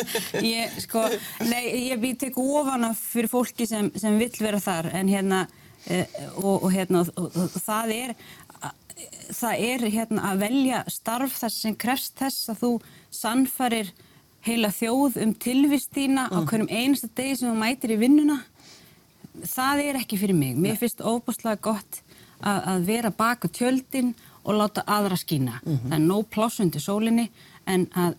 ég, 0.54 0.78
sko, 0.86 1.04
nei, 1.46 1.62
ég 1.90 2.00
við 2.02 2.18
tek 2.24 2.40
ofana 2.40 2.92
fyrir 2.96 3.30
fólki 3.30 3.68
sem, 3.68 3.92
sem 4.00 4.16
vill 4.20 4.32
vera 4.40 4.62
þar 4.62 4.90
en 4.96 5.12
hérna, 5.12 5.44
og, 6.36 6.62
og 6.62 6.68
hérna, 6.72 7.04
og, 7.16 7.30
og, 7.36 7.56
það 7.64 7.94
er, 7.94 8.14
það 9.32 9.64
er 9.70 9.86
hérna 9.96 10.28
að 10.30 10.44
velja 10.44 10.84
starf 10.92 11.38
þess 11.40 11.64
sem 11.64 11.76
krefst 11.76 12.16
þess 12.20 12.52
að 12.52 12.62
þú 12.62 12.72
sannfarir 13.10 13.92
heila 14.46 14.70
þjóð 14.72 15.20
um 15.24 15.34
tilvist 15.34 15.92
þína 15.96 16.28
mm. 16.28 16.36
á 16.36 16.38
hverjum 16.48 16.70
einasta 16.70 17.10
degi 17.16 17.40
sem 17.40 17.50
þú 17.50 17.56
mætir 17.60 17.94
í 17.94 18.00
vinnuna. 18.00 18.40
Það 19.46 19.82
er 19.84 19.98
ekki 20.00 20.18
fyrir 20.20 20.36
mig. 20.36 20.56
Mér 20.58 20.78
finnst 20.80 21.02
óbúslega 21.04 21.60
gott 21.62 22.00
að, 22.40 22.58
að 22.72 22.86
vera 22.88 23.12
baka 23.14 23.48
tjöldin 23.52 24.14
og 24.44 24.56
láta 24.56 24.84
aðra 24.86 25.16
skýna 25.16 25.60
mm 25.60 25.72
-hmm. 25.72 25.88
það 25.88 25.98
er 25.98 26.06
nóg 26.06 26.28
plássundi 26.30 26.80
sólinni 26.80 27.30
en, 27.66 27.86
en, 27.94 28.14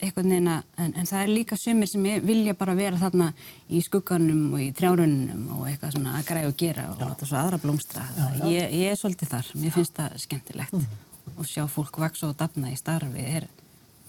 en 0.94 1.08
það 1.08 1.22
er 1.22 1.32
líka 1.32 1.58
sumir 1.58 1.90
sem 1.90 2.06
vilja 2.26 2.54
bara 2.58 2.76
vera 2.78 3.00
þarna 3.02 3.32
í 3.70 3.82
skugganum 3.86 4.54
og 4.54 4.62
í 4.64 4.70
trjárunum 4.78 5.48
og 5.58 5.68
eitthvað 5.70 5.98
svona 5.98 6.18
að 6.20 6.28
græða 6.30 6.54
og 6.54 6.58
gera 6.58 6.88
og 6.92 6.98
já. 7.02 7.06
láta 7.08 7.30
svo 7.30 7.40
aðra 7.42 7.62
blómstra 7.62 8.06
já, 8.16 8.26
já. 8.38 8.46
Ég, 8.54 8.78
ég 8.82 8.94
er 8.94 9.02
svolítið 9.02 9.34
þar, 9.36 9.52
mér 9.56 9.76
finnst 9.78 9.98
það 9.98 10.18
skemmtilegt 10.26 10.74
mm 10.74 10.86
-hmm. 10.86 11.36
og 11.38 11.46
sjá 11.46 11.68
fólk 11.68 12.00
vaksa 12.00 12.28
og 12.30 12.38
dafna 12.38 12.72
í 12.72 12.80
starfi 12.80 13.28
er, 13.38 13.48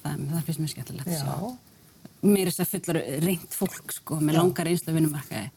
það, 0.02 0.26
það 0.30 0.48
finnst 0.48 0.60
mér 0.60 0.74
skemmtilegt 0.76 1.08
að 1.08 1.22
sjá 1.22 1.52
mér 2.22 2.48
er 2.48 2.54
þess 2.54 2.64
að 2.64 2.72
fullar 2.72 3.00
reynd 3.24 3.54
fólk 3.54 3.94
sko 3.96 4.18
með 4.22 4.38
langar 4.38 4.70
einslu 4.70 4.94
vinnumarkaði. 4.94 5.50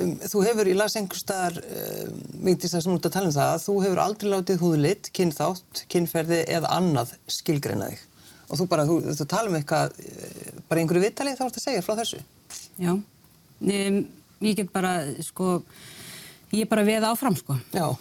Um, 0.00 0.12
þú 0.22 0.44
hefur 0.46 0.70
í 0.70 0.76
lasengustar, 0.76 1.56
um, 1.58 2.20
myndist 2.46 2.76
það 2.76 2.84
sem 2.84 2.94
út 2.94 3.08
að 3.08 3.16
tala 3.16 3.30
um 3.30 3.34
það, 3.34 3.54
að 3.56 3.64
þú 3.64 3.74
hefur 3.84 4.02
aldrei 4.04 4.30
látið 4.30 4.62
húðlitt, 4.62 5.10
kynþátt, 5.16 5.82
kynferði 5.90 6.44
eða 6.54 6.70
annað 6.76 7.16
skilgreina 7.30 7.90
þig. 7.90 8.04
Og 8.50 8.58
þú 8.58 8.66
bara, 8.70 8.84
þú, 8.88 8.98
þú 9.14 9.26
tala 9.30 9.50
um 9.50 9.56
eitthvað, 9.58 9.96
eh, 10.02 10.52
bara 10.68 10.82
einhverju 10.82 11.04
vittalið 11.06 11.38
þá 11.38 11.46
ert 11.46 11.58
að 11.60 11.66
segja 11.66 11.86
frá 11.86 11.94
þessu. 12.00 12.20
Já, 12.80 12.92
um, 12.92 13.98
ég 14.42 14.56
get 14.58 14.72
bara, 14.74 14.94
sko, 15.22 15.62
ég 16.50 16.66
er 16.66 16.70
bara 16.70 16.86
veð 16.86 17.06
áfram 17.06 17.38
sko. 17.38 17.58
Já 17.72 17.94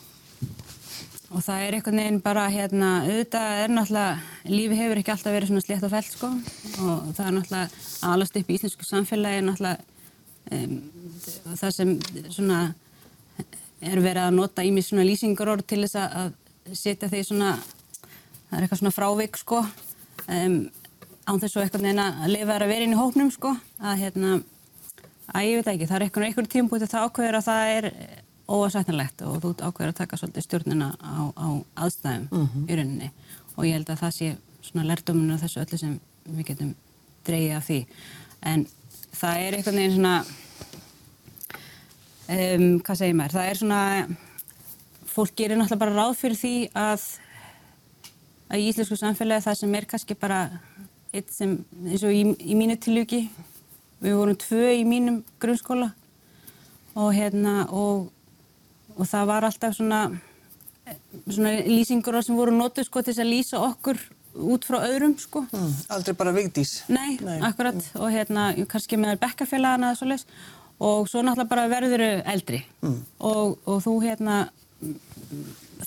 og 1.29 1.44
það 1.46 1.63
er 1.63 1.75
einhvern 1.77 2.01
veginn 2.01 2.22
bara 2.25 2.48
hérna, 2.50 2.89
auðvitað 3.06 3.63
er 3.63 3.74
náttúrulega, 3.74 4.13
lífi 4.50 4.77
hefur 4.79 5.01
ekki 5.01 5.13
alltaf 5.13 5.36
verið 5.36 5.51
svona 5.51 5.65
slétt 5.65 5.86
og 5.86 5.91
fælt 5.94 6.13
sko 6.15 6.29
og 6.29 7.12
það 7.18 7.25
er 7.25 7.36
náttúrulega 7.36 8.10
alast 8.10 8.39
upp 8.39 8.50
í 8.50 8.58
íslensku 8.58 8.88
samfélagi 8.88 9.44
náttúrulega 9.46 9.77
um, 10.58 10.79
það 11.60 11.75
sem 11.75 11.91
svona 12.34 12.62
er 13.79 14.01
verið 14.01 14.24
að 14.24 14.39
nota 14.39 14.65
í 14.65 14.72
mig 14.74 14.88
svona 14.88 15.06
lýsingarorð 15.06 15.68
til 15.70 15.84
þess 15.86 16.00
að 16.01 16.34
setja 16.77 17.12
því 17.12 17.22
svona, 17.27 17.53
það 18.50 18.58
er 18.58 18.65
eitthvað 18.65 18.82
svona 18.82 18.96
frávik 18.96 19.39
sko 19.39 19.62
um, 20.36 20.55
án 21.29 21.41
þess 21.41 21.57
að 21.57 21.65
eitthvað 21.65 21.86
neina 21.86 22.07
að 22.24 22.33
lifa 22.36 22.55
er 22.55 22.65
að 22.65 22.74
vera 22.74 22.88
inn 22.88 22.95
í 22.95 23.00
hóknum 23.00 23.29
sko 23.33 23.53
að 23.79 24.01
hérna, 24.03 24.39
að 25.33 25.48
ég 25.50 25.59
veit 25.59 25.71
ekki, 25.74 25.89
það 25.89 25.98
er 25.98 26.05
eitthvað 26.07 26.27
einhverjum 26.27 26.51
tímbútið 26.55 26.93
það 26.93 27.07
ákveður 27.07 27.39
að 27.39 27.48
það 27.50 27.74
er 27.75 27.89
óasættanlegt 28.50 29.24
og 29.27 29.41
þú 29.43 29.53
ákveður 29.59 29.91
að 29.91 30.00
taka 30.00 30.17
svolítið 30.17 30.45
stjórnina 30.45 30.89
á, 30.98 31.29
á 31.38 31.48
aðstæðum 31.86 32.27
mm 32.31 32.48
-hmm. 32.48 32.65
í 32.65 32.77
rauninni. 32.79 33.12
Og 33.55 33.65
ég 33.65 33.74
held 33.77 33.89
að 33.89 34.01
það 34.01 34.15
sé 34.17 34.38
svona 34.62 34.88
lærdominu 34.88 35.33
af 35.33 35.41
þessu 35.43 35.62
öllu 35.62 35.77
sem 35.77 36.00
við 36.25 36.45
getum 36.45 36.75
dreyið 37.25 37.55
af 37.55 37.67
því. 37.67 37.86
En 38.41 38.67
það 39.13 39.36
er 39.38 39.53
einhvern 39.53 39.75
veginn 39.75 39.95
svona 39.95 40.25
um, 42.29 42.81
hvað 42.81 42.98
segir 42.98 43.15
maður, 43.15 43.38
það 43.38 43.50
er 43.50 43.57
svona 43.57 43.81
fólk 45.09 45.36
gerir 45.36 45.57
náttúrulega 45.57 45.83
bara 45.83 45.98
ráð 45.98 46.15
fyrir 46.19 46.38
því 46.38 46.55
að 46.74 47.01
að 48.50 48.60
í 48.62 48.68
íslensku 48.72 48.98
samfélagi 49.00 49.46
það 49.46 49.60
sem 49.62 49.75
er 49.79 49.86
kannski 49.89 50.18
bara 50.20 50.39
eitt 51.13 51.32
sem 51.34 51.58
eins 51.86 52.03
og 52.06 52.13
í, 52.13 52.24
í 52.39 52.58
mínu 52.58 52.77
tilvíki 52.82 53.24
við 54.03 54.15
vorum 54.15 54.38
tvö 54.39 54.70
í 54.77 54.86
mínum 54.88 55.24
grunnskóla 55.41 55.91
og 56.96 57.12
hérna 57.15 57.65
og 57.70 58.10
og 59.00 59.08
það 59.08 59.27
var 59.29 59.46
alltaf 59.48 59.75
svona, 59.77 60.00
svona 61.29 61.51
lýsingur 61.63 62.18
sem 62.25 62.36
voru 62.36 62.51
nótu 62.51 62.84
sko 62.84 63.00
til 63.06 63.13
að 63.15 63.29
lýsa 63.32 63.62
okkur 63.63 64.00
út 64.39 64.65
frá 64.68 64.82
öðrum 64.86 65.13
sko. 65.20 65.46
Mm, 65.51 65.70
aldrei 65.96 66.15
bara 66.20 66.34
vigdís. 66.36 66.74
Nei, 66.91 67.15
akkurat 67.48 67.79
og 67.96 68.12
hérna 68.12 68.50
kannski 68.70 69.00
með 69.00 69.22
bekkafélagana 69.24 69.94
eða 69.94 70.00
svoleiðis 70.01 70.25
og 70.79 71.08
svo 71.12 71.24
náttúrulega 71.24 71.50
bara 71.50 71.68
verður 71.72 72.03
eldri 72.24 72.62
Mm. 72.82 73.00
og, 73.20 73.58
og 73.65 73.82
þú 73.84 73.96
hérna 74.03 74.50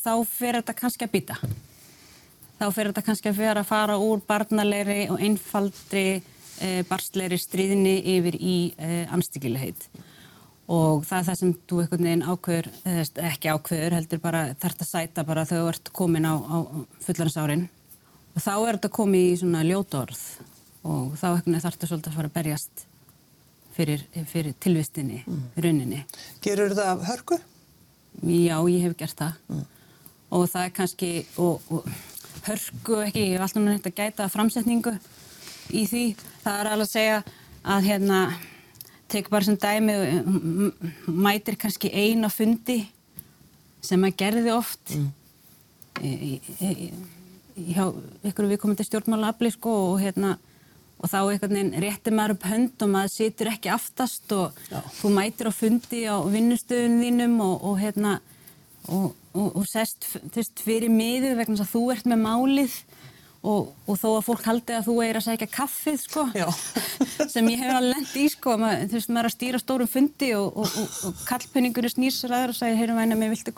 þá 0.02 0.12
fer 0.28 0.58
þetta 0.60 0.74
kannski 0.76 1.06
að 1.06 1.12
býta 1.14 1.36
þá 2.62 2.68
fer 2.70 2.90
þetta 2.92 3.02
kannski 3.06 3.30
að 3.30 3.40
fyrir 3.40 3.58
að 3.58 3.68
fara 3.72 3.98
úr 3.98 4.22
barnalegri 4.26 5.08
og 5.10 5.20
einfaldri 5.22 6.06
e, 6.62 6.68
barstlegri 6.86 7.38
stríðinni 7.40 7.96
yfir 8.14 8.38
í 8.38 8.56
e, 8.78 9.02
anstíkilegheit 9.10 9.88
og 10.72 11.02
það 11.08 11.18
er 11.18 11.26
það 11.26 11.38
sem 11.40 11.54
þú 11.68 11.80
einhvern 11.82 12.06
veginn 12.06 12.22
ákveður, 12.22 12.68
eða 12.86 13.30
ekki 13.32 13.50
ákveður 13.50 13.96
heldur 13.98 14.22
bara 14.22 14.44
þarft 14.62 14.84
að 14.84 14.90
sæta 14.92 15.26
bara 15.26 15.46
þú 15.48 15.64
ert 15.72 15.90
komin 15.96 16.28
á, 16.28 16.34
á 16.38 16.56
fullansárin 17.02 17.66
og 18.32 18.38
þá 18.44 18.54
er 18.54 18.78
þetta 18.78 18.92
komið 19.00 19.26
í 19.26 19.34
svona 19.42 19.64
ljótorð 19.66 20.22
og 20.86 21.18
þá 21.18 21.26
einhvern 21.32 21.50
veginn 21.50 21.66
þarftu 21.66 21.90
svolítið 21.90 22.12
að 22.12 22.18
fara 22.20 22.30
að 22.30 22.38
berjast 22.38 22.86
fyrir, 23.72 24.06
fyrir 24.28 24.54
tilvistinni, 24.60 25.22
mm. 25.24 25.44
rauninni. 25.64 26.02
Gerur 26.44 26.74
það 26.76 26.90
af 26.94 27.04
hörku? 27.08 27.38
Já, 28.22 28.56
ég 28.68 28.86
hef 28.86 28.96
gert 29.00 29.18
það 29.18 29.62
og 30.32 30.48
það 30.48 30.64
er 30.64 30.74
kannski, 30.76 31.12
og, 31.42 31.72
og 31.72 31.86
hörku 32.46 32.98
ekki, 33.06 33.26
ég 33.32 33.36
hef 33.36 33.44
alltaf 33.46 33.62
náttúrulega 33.62 33.90
að 33.92 33.98
gæta 34.00 34.28
framsetningu 34.32 34.94
í 35.72 35.84
því. 35.88 36.04
Það 36.42 36.60
er 36.60 36.70
alveg 36.72 36.88
að 36.88 36.92
segja 36.92 37.18
að 37.62 37.88
hérna, 37.88 38.20
tek 39.12 39.30
bara 39.32 39.46
sem 39.46 39.58
dæmi, 39.60 39.96
mætir 41.06 41.58
kannski 41.60 41.92
eina 41.92 42.30
fundi 42.32 42.80
sem 43.82 44.06
að 44.06 44.16
gerði 44.22 44.54
oft 44.54 44.94
mm. 44.94 45.10
í, 46.06 46.12
í, 46.12 46.70
í, 46.70 46.88
hjá 47.74 47.84
ykkur 48.30 48.48
viðkomandi 48.52 48.86
stjórnmálaafli 48.86 49.52
sko 49.52 49.74
og 49.90 50.00
hérna 50.02 50.36
og 51.02 51.10
þá 51.10 51.18
einhvern 51.18 51.56
veginn 51.56 51.82
réttir 51.82 52.14
maður 52.14 52.36
upp 52.36 52.44
hönd 52.46 52.84
og 52.84 52.92
maður 52.92 53.14
situr 53.16 53.50
ekki 53.50 53.72
aftast 53.74 54.34
og 54.36 54.58
Já. 54.70 54.78
þú 55.00 55.10
mætir 55.16 55.50
á 55.50 55.52
fundi 55.54 56.02
á 56.06 56.16
vinnustöðun 56.30 57.00
þínum 57.02 57.40
og, 57.42 57.56
og 57.72 57.80
hérna 57.82 58.20
og, 58.88 59.12
og, 59.34 59.48
og 59.60 59.66
sest 59.68 60.08
veist, 60.34 60.62
fyrir 60.64 60.92
miður 60.92 61.38
vegna 61.38 61.58
þess 61.58 61.68
að 61.68 61.74
þú 61.74 61.82
ert 61.94 62.08
með 62.10 62.22
málið 62.24 62.76
og, 63.42 63.72
og 63.90 63.98
þó 63.98 64.08
að 64.12 64.24
fólk 64.28 64.46
haldi 64.46 64.76
að 64.78 64.88
þú 64.88 64.96
er 65.04 65.18
að 65.18 65.26
sækja 65.26 65.50
kaffið 65.50 66.00
sko 66.04 66.26
Já. 66.36 66.46
sem 67.32 67.52
ég 67.52 67.62
hefur 67.62 67.78
alveg 67.78 67.92
lent 67.96 68.16
í 68.18 68.26
sko 68.32 68.56
maður, 68.60 68.88
þú 68.88 68.98
veist 68.98 69.12
maður 69.12 69.22
er 69.22 69.30
að 69.30 69.36
stýra 69.36 69.62
stórum 69.62 69.90
fundi 69.90 70.32
og, 70.38 70.58
snýr 71.96 72.14
sér 72.16 72.36
aður 72.38 72.54
og 72.54 72.58
segir 72.58 72.82
heyrum 72.82 73.00
væna 73.02 73.18
mig 73.18 73.32
viltu 73.34 73.54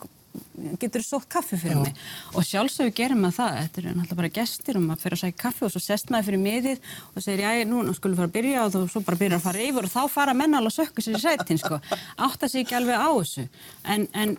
getur 0.81 1.03
þú 1.03 1.07
sótt 1.07 1.29
kaffi 1.31 1.59
fyrir 1.59 1.81
mig? 1.81 1.99
Og 2.35 2.47
sjálfsögur 2.47 2.95
gerir 2.97 3.19
maður 3.19 3.37
það. 3.39 3.59
Þetta 3.61 3.81
er 3.81 3.87
náttúrulega 3.91 4.19
bara 4.21 4.31
gestir 4.39 4.79
og 4.79 4.85
maður 4.85 5.03
fyrir 5.05 5.17
að 5.17 5.23
sækja 5.23 5.43
kaffi 5.45 5.67
og 5.67 5.75
svo 5.75 5.83
sest 5.83 6.11
maður 6.11 6.29
fyrir 6.29 6.43
miðið 6.43 6.89
og 7.13 7.25
segir 7.25 7.45
já 7.45 7.69
nú, 7.71 7.83
nú 7.87 7.95
skulum 7.97 8.19
fara 8.19 8.31
að 8.31 8.35
byrja 8.39 8.65
og 8.65 8.75
þú 8.75 8.83
svo 8.91 9.05
bara 9.07 9.21
byrjar 9.21 9.39
að 9.39 9.47
fara 9.47 9.63
yfir 9.69 9.89
og 9.89 9.95
þá 9.95 10.01
fara 10.17 10.37
menn 10.39 10.59
alveg 10.59 10.73
að 10.73 10.79
sökka 10.81 11.05
sér 11.05 11.19
í 11.19 11.23
sætin 11.23 11.63
sko. 11.63 11.79
Átta 12.27 12.51
sig 12.51 12.65
ekki 12.65 12.79
alveg 12.81 12.99
á 12.99 13.11
þessu. 13.15 13.47
En, 13.95 14.09
en 14.11 14.37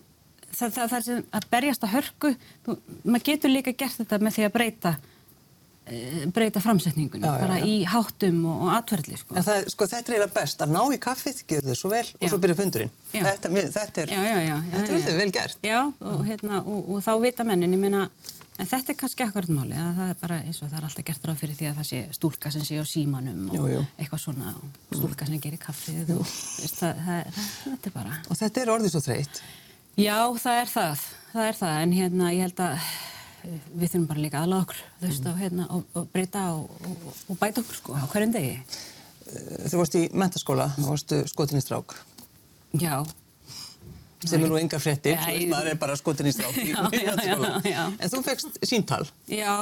það, 0.53 0.69
það, 0.77 0.87
það 0.93 1.03
sem 1.09 1.25
að 1.39 1.49
berjast 1.55 1.83
að 1.87 1.93
hörku 1.97 2.33
þú, 2.65 2.77
maður 3.03 3.27
getur 3.31 3.53
líka 3.55 3.73
gert 3.73 3.97
þetta 4.03 4.19
með 4.23 4.37
því 4.37 4.45
að 4.49 4.53
breyta 4.59 4.93
eh, 5.85 6.21
breyta 6.33 6.61
framsetningunni, 6.63 7.25
Já, 7.25 7.33
já, 7.35 7.41
bara 7.47 7.57
já. 7.59 7.65
í 7.69 7.75
háttum 7.89 8.39
og, 8.49 8.61
og 8.65 8.71
atverðli 8.77 9.19
sko. 9.21 9.35
En 9.37 9.45
það, 9.45 9.67
sko, 9.73 9.87
þetta 9.91 9.99
er 10.11 10.15
eiginlega 10.15 10.35
best 10.39 10.63
að 10.65 10.71
ná 10.75 10.81
í 10.95 11.01
kaffið, 11.03 11.43
gerðu 11.51 11.69
þið 11.73 11.81
svo 11.81 11.91
vel 11.93 12.05
og 12.05 12.23
Já. 12.25 12.29
svo 12.31 12.39
byrja 12.45 12.59
fundurinn. 12.61 12.93
Já. 13.13 13.21
Þetta, 13.27 13.51
þetta 13.75 14.01
er, 14.05 14.15
Já, 14.15 14.23
já, 14.23 14.31
já. 14.31 14.39
já, 14.47 14.55
þetta 14.71 14.87
er 14.87 14.97
já, 14.97 15.09
já. 15.11 15.19
vel 15.21 15.35
gert. 15.39 15.59
Já, 15.69 15.81
og, 16.13 16.23
hérna, 16.29 16.63
og, 16.65 16.89
og 16.95 17.03
þá 17.05 17.11
vita 17.25 17.45
mennin, 17.47 17.75
ég 17.77 17.83
meina, 17.85 18.07
en 18.55 18.69
þetta 18.71 18.93
er 18.93 18.97
kannski 19.03 19.25
akkurat 19.27 19.51
máli, 19.51 19.75
að 19.77 19.97
það 19.99 20.09
er 20.13 20.17
bara 20.23 20.39
eins 20.47 20.61
og 20.63 20.69
það 20.71 20.77
er 20.79 20.87
alltaf 20.89 21.05
gert 21.11 21.25
ráð 21.29 21.41
fyrir 21.43 21.57
því 21.59 21.67
að 21.69 21.77
það 21.81 21.87
sé 21.91 22.01
stúlka 22.17 22.51
sem 22.55 22.63
sé 22.65 22.79
á 22.79 22.85
símanum 22.87 23.43
og 23.51 23.57
Jú, 23.59 23.65
jú. 23.75 23.81
eitthvað 23.99 24.21
svona, 24.25 24.53
og 24.55 24.95
stúlka 24.95 25.27
sem 25.27 25.41
gerir 25.43 25.59
kaffið 25.61 26.13
og 26.15 26.23
veist, 26.23 26.79
það, 26.79 27.03
það, 27.05 27.29
það, 27.35 27.51
þetta 27.67 27.91
er 27.91 27.95
bara. 27.99 28.17
Og 28.31 28.39
þetta 28.41 28.63
er 28.65 28.73
orðið 28.77 28.95
svo 28.95 29.03
þreytt. 29.09 29.41
Já, 29.95 30.17
það 30.41 30.57
er 30.61 30.71
það, 30.71 31.03
það 31.31 31.49
er 31.49 31.57
það, 31.59 31.75
en 31.85 31.93
hérna 31.95 32.31
ég 32.35 32.41
held 32.49 32.61
að 32.65 32.73
eh, 32.75 33.59
við 33.79 33.91
þurfum 33.93 34.07
bara 34.09 34.23
líka 34.25 34.41
aðlaða 34.43 34.65
okkur, 34.65 34.81
þú 34.99 35.07
veist, 35.07 35.27
og, 35.31 35.37
hérna, 35.39 35.67
og, 35.71 35.85
og 35.95 36.09
breyta 36.11 36.41
og, 36.55 36.81
og, 36.89 37.05
og 37.31 37.39
bæta 37.39 37.63
okkur, 37.63 37.77
sko, 37.79 37.95
á 37.95 38.03
hverjum 38.11 38.33
degi. 38.35 38.57
Þú 39.71 39.79
varst 39.79 39.95
í 39.97 40.03
mentaskóla, 40.13 40.67
þú 40.75 40.89
varstu 40.91 41.21
skotin 41.31 41.61
í 41.61 41.63
strák, 41.63 41.95
Já, 42.75 42.97
sem 44.25 44.41
er 44.43 44.49
nú 44.51 44.57
enga 44.59 44.79
veist, 44.83 45.07
ég- 45.31 45.47
maður 45.51 45.71
er 45.71 45.79
bara 45.79 45.95
skotin 45.95 46.27
í 46.27 46.33
strák 46.35 46.57
í, 46.59 46.73
í 46.73 46.99
já, 47.05 47.13
já, 47.23 47.37
já. 47.63 47.81
En 47.95 48.11
þú 48.11 48.21
fegst 48.25 48.59
síntal, 48.67 49.05
já. 49.31 49.61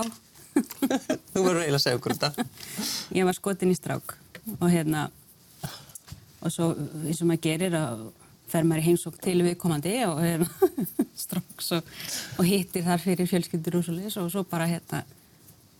þú 1.33 1.43
verður 1.43 1.61
eiginlega 1.63 1.77
að 1.77 1.83
segja 1.85 1.99
okkur 1.99 2.15
þetta. 2.17 2.45
ég 3.17 3.25
var 3.29 3.37
skotin 3.37 3.73
í 3.73 3.77
strák 3.77 4.15
og 4.59 4.67
hérna 4.69 5.07
og 6.43 6.51
svo 6.53 6.71
eins 7.05 7.21
og 7.23 7.29
maður 7.29 7.43
gerir 7.45 7.77
að 7.77 8.03
fer 8.53 8.67
maður 8.69 8.83
í 8.83 8.87
heimsók 8.91 9.17
til 9.23 9.35
viðkomandi 9.45 9.93
og 10.07 10.21
hérna, 10.23 10.47
stráks 11.25 11.71
og, 11.79 11.91
og 12.39 12.45
hittir 12.47 12.85
þar 12.85 13.01
fyrir 13.03 13.29
fjölskyldur 13.29 13.79
og 13.81 13.85
svo 13.87 13.97
leis 13.97 14.17
og 14.21 14.29
svo 14.33 14.45
bara 14.49 14.69
hérna 14.69 15.03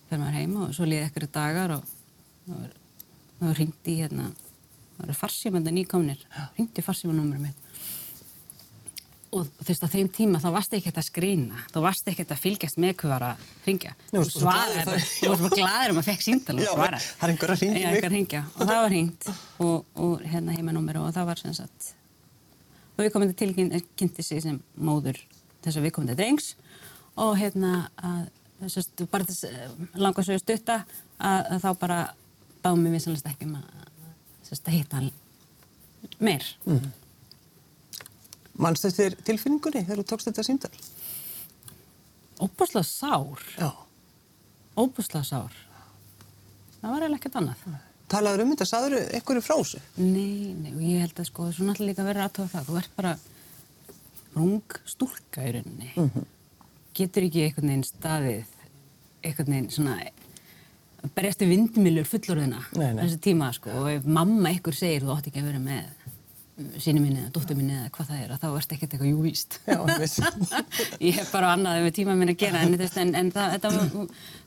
fer 0.10 0.20
maður 0.22 0.40
heim 0.42 0.56
og 0.66 0.74
svo 0.76 0.88
liði 0.90 1.06
ekkert 1.08 1.34
dagar 1.38 1.78
og 1.80 3.54
hringt 3.54 3.90
í 3.92 4.00
hérna 4.02 4.30
það 4.94 5.10
var 5.10 5.18
farsímanda 5.18 5.72
nýkomnir. 5.74 6.20
Hringt 6.56 6.78
í 6.80 6.84
farsímanúmurum 6.86 7.48
mitt. 7.48 7.60
Og 9.34 9.48
þú 9.58 9.66
veist 9.66 9.84
að 9.88 9.94
þeim 9.96 10.10
tíma 10.14 10.40
þá 10.44 10.46
varst 10.54 10.76
ekki 10.78 10.92
að 10.94 11.06
skrína 11.08 11.64
þá 11.74 11.80
varst 11.82 12.10
ekki 12.12 12.26
að 12.28 12.38
fylgjast 12.44 12.78
með 12.84 12.92
hvað 13.02 13.14
var 13.16 13.24
að 13.32 13.48
ringja 13.66 13.96
Þú 14.12 14.22
svaraði 14.30 14.84
það- 14.86 15.08
þú 15.10 15.32
varst 15.32 15.42
bara 15.48 15.58
glaður 15.58 15.94
um 15.96 16.02
að 16.04 16.08
fekk 16.12 16.22
síndal 16.28 16.56
og 16.60 16.62
Já, 16.62 16.70
svara 16.76 17.00
það 17.02 17.24
er 17.26 17.34
einhver 17.34 17.54
að 17.56 17.64
hringja 17.64 17.80
í 17.80 17.82
Já, 17.82 17.88
mig. 17.88 17.96
einhver 17.96 18.12
að 18.12 18.14
hringja. 18.14 18.44
Og 18.54 18.62
það 18.70 18.78
var 18.84 18.94
hringt. 18.94 19.30
Og, 19.66 19.86
og 20.06 20.28
hérna 20.36 20.58
heimanúmer 20.60 21.00
og 21.02 21.10
það 21.18 21.26
var 21.32 21.42
sem 21.42 21.58
sagt 21.58 21.90
og 22.94 23.04
viðkomandi 23.04 23.36
tilkynnti 23.40 24.26
sig 24.26 24.42
sem 24.44 24.60
móður 24.76 25.20
þess 25.64 25.78
að 25.80 25.88
viðkomandi 25.88 26.18
drengs 26.20 26.54
og 27.20 27.36
hérna 27.40 27.90
að 27.98 28.24
að 28.64 29.08
bara 29.12 29.28
þess 29.28 29.46
langa 30.00 30.24
sögur 30.24 30.40
stutta 30.40 30.76
að, 31.20 31.40
að 31.52 31.64
þá 31.66 31.70
bara 31.82 32.00
báðum 32.64 32.86
við 32.88 32.96
vissanlega 32.96 33.34
ekki 33.34 33.48
um 33.50 33.58
að, 33.60 34.12
þess 34.48 34.62
að 34.64 34.78
hitta 34.78 35.00
hann 35.02 35.12
meir 36.20 36.52
Mm. 36.68 36.92
Manst 38.64 38.86
eftir 38.86 39.16
tilfinningunni 39.26 39.82
þegar 39.82 40.04
þú 40.04 40.04
tókst 40.12 40.28
þetta 40.30 40.44
síntal? 40.46 40.70
óbúslega 42.44 42.84
sár 42.84 43.42
Já. 43.58 43.72
óbúslega 44.78 45.24
sár 45.26 45.56
það 46.82 46.90
var 46.90 47.04
eiginlega 47.06 47.20
ekkert 47.20 47.38
annað 47.40 47.66
Talaður 48.13 48.43
um 48.43 48.52
þetta, 48.54 48.67
saður 48.69 48.95
einhverju 49.02 49.43
frá 49.43 49.56
þessu? 49.58 49.80
Nei, 49.97 50.54
nei, 50.54 50.71
og 50.73 50.82
ég 50.86 51.04
held 51.04 51.21
að 51.23 51.30
sko, 51.32 51.47
svo 51.49 51.65
náttúrulega 51.65 51.89
líka 51.89 52.08
verður 52.08 52.26
aðtöða 52.28 52.52
það, 52.52 52.67
þú 52.69 52.80
ert 52.84 52.97
bara 52.99 53.13
rung 54.36 54.76
stúlka 54.93 55.45
í 55.47 55.54
rauninni. 55.56 55.89
Mhm. 55.97 56.28
Getur 56.93 57.26
ekki 57.26 57.47
einhvern 57.47 57.71
veginn 57.71 57.88
staðið, 57.88 58.52
einhvern 59.26 59.54
veginn 59.56 59.71
svona, 59.73 59.95
berjast 61.17 61.41
í 61.41 61.49
vindmilur 61.49 62.06
fullorðina 62.08 62.62
þessi 62.71 63.19
tíma, 63.19 63.49
sko, 63.58 63.73
og 63.82 63.89
ef 63.95 64.06
mamma 64.06 64.54
ykkur 64.54 64.78
segir 64.78 65.04
þú 65.04 65.15
átt 65.17 65.32
ekki 65.32 65.41
að 65.41 65.49
vera 65.49 65.63
með 65.63 66.03
síni 66.54 67.02
minni 67.02 67.18
eða 67.18 67.32
dóttur 67.34 67.58
minni 67.58 67.74
eða 67.74 67.89
hvað 67.96 68.10
það 68.12 68.20
er, 68.22 68.32
að 68.34 68.42
þá 68.44 68.58
ert 68.60 68.74
ekkert 68.76 68.92
eitthvað 68.94 69.10
júvíst. 69.10 69.56
Ég 71.08 71.16
hef 71.18 71.32
bara 71.36 71.54
annað 71.56 71.80
með 71.82 71.96
tíma 71.98 72.16
minn 72.20 72.30
að 72.30 72.38
gera 72.44 72.62
en, 72.62 72.76
en, 72.78 73.13
en 73.18 73.32
það, 73.34 73.56
þetta, 73.56 73.72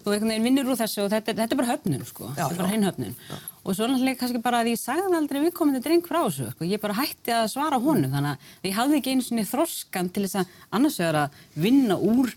þú 0.05 0.13
einhvern 0.13 0.31
veginn 0.31 0.47
vinnur 0.47 0.71
úr 0.71 0.79
þessu 0.79 1.03
og 1.03 1.11
þetta, 1.11 1.35
þetta 1.41 1.57
er 1.57 1.61
bara 1.61 1.73
höfnun 1.73 2.07
sko, 2.07 2.29
Já, 2.31 2.37
þetta 2.37 2.47
er 2.47 2.61
bara 2.61 2.69
já. 2.69 2.73
hrein 2.73 2.87
höfnun 2.87 3.19
og 3.67 3.75
svo 3.75 3.91
náttúrulega 3.91 4.21
kannski 4.23 4.43
bara 4.45 4.63
að 4.63 4.71
ég 4.71 4.79
sagði 4.79 5.19
aldrei 5.19 5.43
viðkomandi 5.43 5.83
dreng 5.83 6.07
frá 6.07 6.21
þessu, 6.21 6.49
sko. 6.55 6.71
ég 6.71 6.83
bara 6.87 6.99
hætti 7.01 7.35
að 7.35 7.51
svara 7.51 7.83
honum 7.83 8.15
þannig 8.15 8.37
að 8.37 8.71
ég 8.71 8.79
hafði 8.79 9.01
ekki 9.01 9.17
einu 9.17 9.27
sinni 9.27 9.47
þroskan 9.51 10.13
til 10.15 10.29
þess 10.29 10.39
að 10.45 10.57
annars 10.79 11.01
vegar 11.03 11.19
að 11.25 11.41
vinna 11.67 11.99
úr 11.99 12.31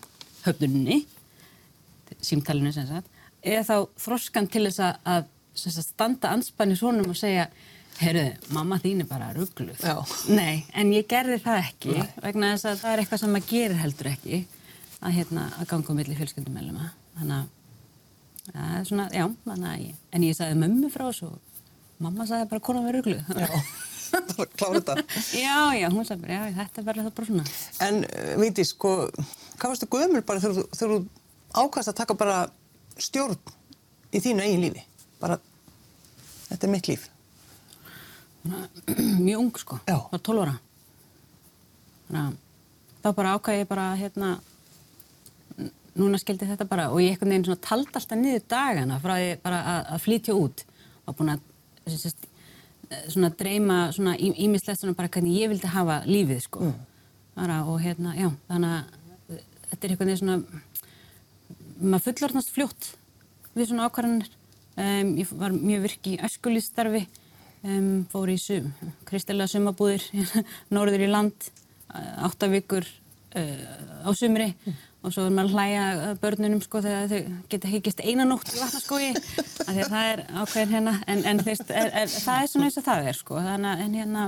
höfnuninni 0.48 1.04
símtalinu 2.26 2.74
sem 2.74 2.90
sagt 2.90 3.14
eða 3.46 3.68
þá 3.68 3.76
þroskan 4.02 4.50
til 4.50 4.66
þess 4.66 4.82
að, 4.90 4.98
að 5.14 5.84
standa 5.86 6.34
anspannis 6.34 6.82
honum 6.86 7.14
og 7.14 7.20
segja 7.20 7.46
Herru, 8.00 8.24
mamma 8.56 8.78
þín 8.80 9.02
er 9.04 9.08
bara 9.10 9.32
ruggluð. 9.36 9.82
Já. 9.84 9.98
Nei, 10.32 10.64
en 10.80 10.92
ég 10.96 11.08
gerði 11.12 11.36
það 11.44 11.58
ekki 11.66 11.96
vegna 12.24 12.54
þess 12.54 12.70
að 12.70 12.78
það 12.84 12.94
er 12.94 13.02
eitthvað 13.04 13.22
sem 13.24 13.34
maður 13.36 13.50
gerir 13.52 13.82
heldur 13.82 14.10
ekki 14.14 14.40
að, 15.00 15.12
hérna, 15.18 15.44
að 15.60 15.68
ganga 15.74 15.92
um 15.94 16.00
milli 16.00 16.16
fjölskyldumelluma. 16.16 16.88
Þannig 17.20 17.36
að, 17.36 17.50
það 18.54 18.72
er 18.80 18.88
svona, 18.88 19.08
já, 19.18 19.26
þannig 19.50 19.70
að 19.74 19.84
ég, 19.84 20.00
en 20.16 20.26
ég 20.30 20.38
sagði 20.40 20.60
mömmu 20.64 20.92
frá 20.94 21.06
þessu 21.10 21.28
og 21.34 21.68
mamma 22.08 22.30
sagði 22.30 22.50
bara 22.54 22.66
konan 22.70 22.88
var 22.88 22.98
ruggluð. 23.00 23.36
Já, 23.36 23.52
klára 24.58 24.80
þetta. 24.80 24.98
já, 25.36 25.58
já, 25.82 25.88
hún 25.92 26.08
sagði 26.08 26.24
bara, 26.24 26.40
já, 26.40 26.56
þetta 26.64 26.82
er 26.82 26.88
bara 26.94 27.06
það 27.10 27.14
bara 27.20 27.30
svona. 27.34 27.46
En 27.90 28.02
uh, 28.08 28.34
veit 28.46 28.64
ég, 28.64 28.72
sko, 28.72 28.96
hvað 29.60 29.74
varstu 29.76 29.92
gömul 29.92 30.24
bara 30.32 30.44
þegar, 30.48 30.72
þú- 30.72 31.04
ákast 31.66 31.92
að 31.92 32.00
taka 32.00 32.16
bara 32.18 32.40
stjórn 33.00 33.36
í 34.16 34.24
þínu 34.24 34.48
eigin 34.48 34.64
lífi? 34.70 34.88
Bara, 35.20 35.36
þetta 36.48 36.64
er 36.70 36.78
mitt 36.80 36.88
líf. 36.96 37.10
Mjög 39.26 39.40
ung, 39.44 39.52
sko. 39.62 39.80
Já. 39.88 39.98
Var 40.12 40.24
12 40.26 40.46
ára. 40.46 40.56
Þannig 42.10 42.22
að 42.24 42.38
þá 43.00 43.10
bara 43.16 43.34
ákvæði 43.38 43.64
ég 43.64 43.70
bara, 43.70 43.90
hérna, 44.00 44.32
núna 46.00 46.20
skildi 46.22 46.48
þetta 46.48 46.68
bara 46.70 46.88
og 46.94 47.02
ég 47.04 47.14
einhvern 47.14 47.34
veginn 47.34 47.48
svona 47.48 47.64
taldi 47.64 47.98
alltaf 47.98 48.20
niður 48.20 48.46
dagana 48.52 49.00
frá 49.04 49.16
því 49.18 49.30
bara 49.44 49.60
að, 49.74 50.02
flytja 50.06 50.36
út 50.38 50.64
og 51.06 51.18
búin 51.18 51.34
að 51.34 51.42
eh, 51.90 53.06
svona 53.12 53.32
dreyma 53.40 53.80
svona 53.96 54.16
ímislegt 54.20 54.82
svona 54.82 54.98
bara 54.98 55.12
hvernig 55.12 55.40
ég 55.42 55.52
vildi 55.52 55.72
hafa 55.74 56.02
lífið 56.08 56.44
sko 56.46 56.72
bara, 57.36 57.62
og 57.66 57.80
hérna, 57.84 58.16
já, 58.20 58.30
þannig 58.50 58.76
að 58.76 59.40
þetta 59.70 59.82
er 59.82 59.94
einhvern 59.94 60.12
veginn 60.12 60.22
svona 60.24 60.40
maður 61.80 62.06
fullorðnast 62.10 62.54
fljótt 62.54 62.92
við 63.56 63.72
svona 63.72 63.88
ákvarðanir 63.88 64.30
um, 64.30 65.16
ég 65.20 65.34
var 65.40 65.56
mjög 65.56 65.86
virk 65.88 66.12
í 66.12 66.20
öskulíðstarfi 66.28 67.06
um, 67.64 68.06
fór 68.12 68.32
í 68.34 68.38
sum, 68.42 68.70
kristilega 69.10 69.50
sumabúðir 69.52 70.06
norður 70.76 71.06
í 71.06 71.10
land 71.12 71.50
áttavíkur 71.90 72.86
uh, 72.86 74.06
á 74.06 74.10
sumri. 74.18 74.54
Og 75.00 75.14
svo 75.16 75.30
er 75.30 75.32
maður 75.32 75.54
að 75.54 75.56
hlæja 75.56 76.16
börnunum 76.20 76.60
sko 76.60 76.82
þegar 76.84 77.06
þau 77.08 77.36
geta 77.52 77.70
higgist 77.72 78.02
einanótt 78.04 78.50
í 78.52 78.60
vatnaskói 78.60 79.14
það 79.78 80.02
er 80.02 80.24
ákveðin 80.28 80.74
hérna. 80.76 80.96
En, 81.08 81.24
en 81.30 81.40
þeist, 81.46 81.72
er, 81.72 81.94
er, 82.02 82.12
það 82.12 82.42
er 82.42 82.52
svona 82.52 82.68
eins 82.68 82.80
og 82.82 82.86
það 82.90 83.08
er 83.08 83.20
sko. 83.20 83.38
Þannig 83.46 83.70
að 83.72 83.84
en 83.86 83.96
hérna 83.96 84.26